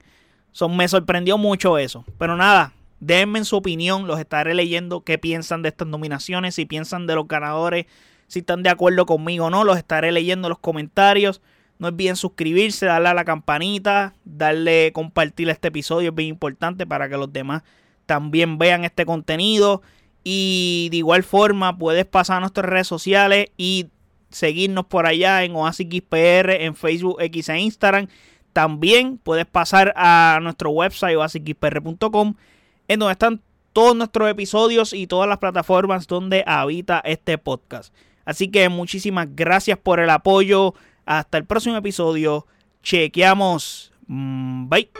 me 0.70 0.88
sorprendió 0.88 1.38
mucho 1.38 1.78
eso. 1.78 2.04
Pero 2.18 2.36
nada, 2.36 2.72
denme 3.00 3.44
su 3.44 3.56
opinión. 3.56 4.06
Los 4.06 4.20
estaré 4.20 4.54
leyendo. 4.54 5.00
¿Qué 5.02 5.18
piensan 5.18 5.62
de 5.62 5.70
estas 5.70 5.88
nominaciones? 5.88 6.54
Si 6.54 6.66
piensan 6.66 7.06
de 7.06 7.14
los 7.14 7.26
ganadores. 7.26 7.86
Si 8.26 8.40
están 8.40 8.62
de 8.62 8.70
acuerdo 8.70 9.06
conmigo 9.06 9.46
o 9.46 9.50
no. 9.50 9.64
Los 9.64 9.78
estaré 9.78 10.12
leyendo 10.12 10.48
en 10.48 10.50
los 10.50 10.58
comentarios. 10.58 11.40
No 11.82 11.88
olviden 11.88 12.14
suscribirse, 12.14 12.86
darle 12.86 13.08
a 13.08 13.14
la 13.14 13.24
campanita, 13.24 14.14
darle 14.24 14.92
compartir 14.92 15.48
este 15.48 15.66
episodio, 15.66 16.10
es 16.10 16.14
bien 16.14 16.28
importante 16.28 16.86
para 16.86 17.08
que 17.08 17.16
los 17.16 17.32
demás 17.32 17.64
también 18.06 18.56
vean 18.56 18.84
este 18.84 19.04
contenido. 19.04 19.82
Y 20.24 20.88
de 20.90 20.98
igual 20.98 21.24
forma 21.24 21.76
puedes 21.76 22.06
pasar 22.06 22.38
a 22.38 22.40
nuestras 22.40 22.66
redes 22.66 22.86
sociales 22.86 23.48
y 23.56 23.88
seguirnos 24.30 24.86
por 24.86 25.06
allá 25.06 25.44
en 25.44 25.54
OasisXPR, 25.54 26.50
en 26.62 26.74
Facebook, 26.76 27.16
X 27.20 27.48
e 27.48 27.58
Instagram. 27.58 28.08
También 28.52 29.18
puedes 29.18 29.46
pasar 29.46 29.92
a 29.96 30.38
nuestro 30.42 30.70
website 30.70 31.16
oasisxpr.com 31.16 32.34
en 32.88 32.98
donde 32.98 33.12
están 33.12 33.40
todos 33.72 33.96
nuestros 33.96 34.30
episodios 34.30 34.92
y 34.92 35.06
todas 35.06 35.28
las 35.28 35.38
plataformas 35.38 36.06
donde 36.06 36.44
habita 36.46 37.00
este 37.04 37.38
podcast. 37.38 37.94
Así 38.24 38.48
que 38.48 38.68
muchísimas 38.68 39.28
gracias 39.34 39.78
por 39.78 40.00
el 40.00 40.10
apoyo. 40.10 40.74
Hasta 41.04 41.38
el 41.38 41.44
próximo 41.44 41.76
episodio. 41.76 42.46
Chequeamos. 42.82 43.92
Mm, 44.06 44.68
bye. 44.68 44.90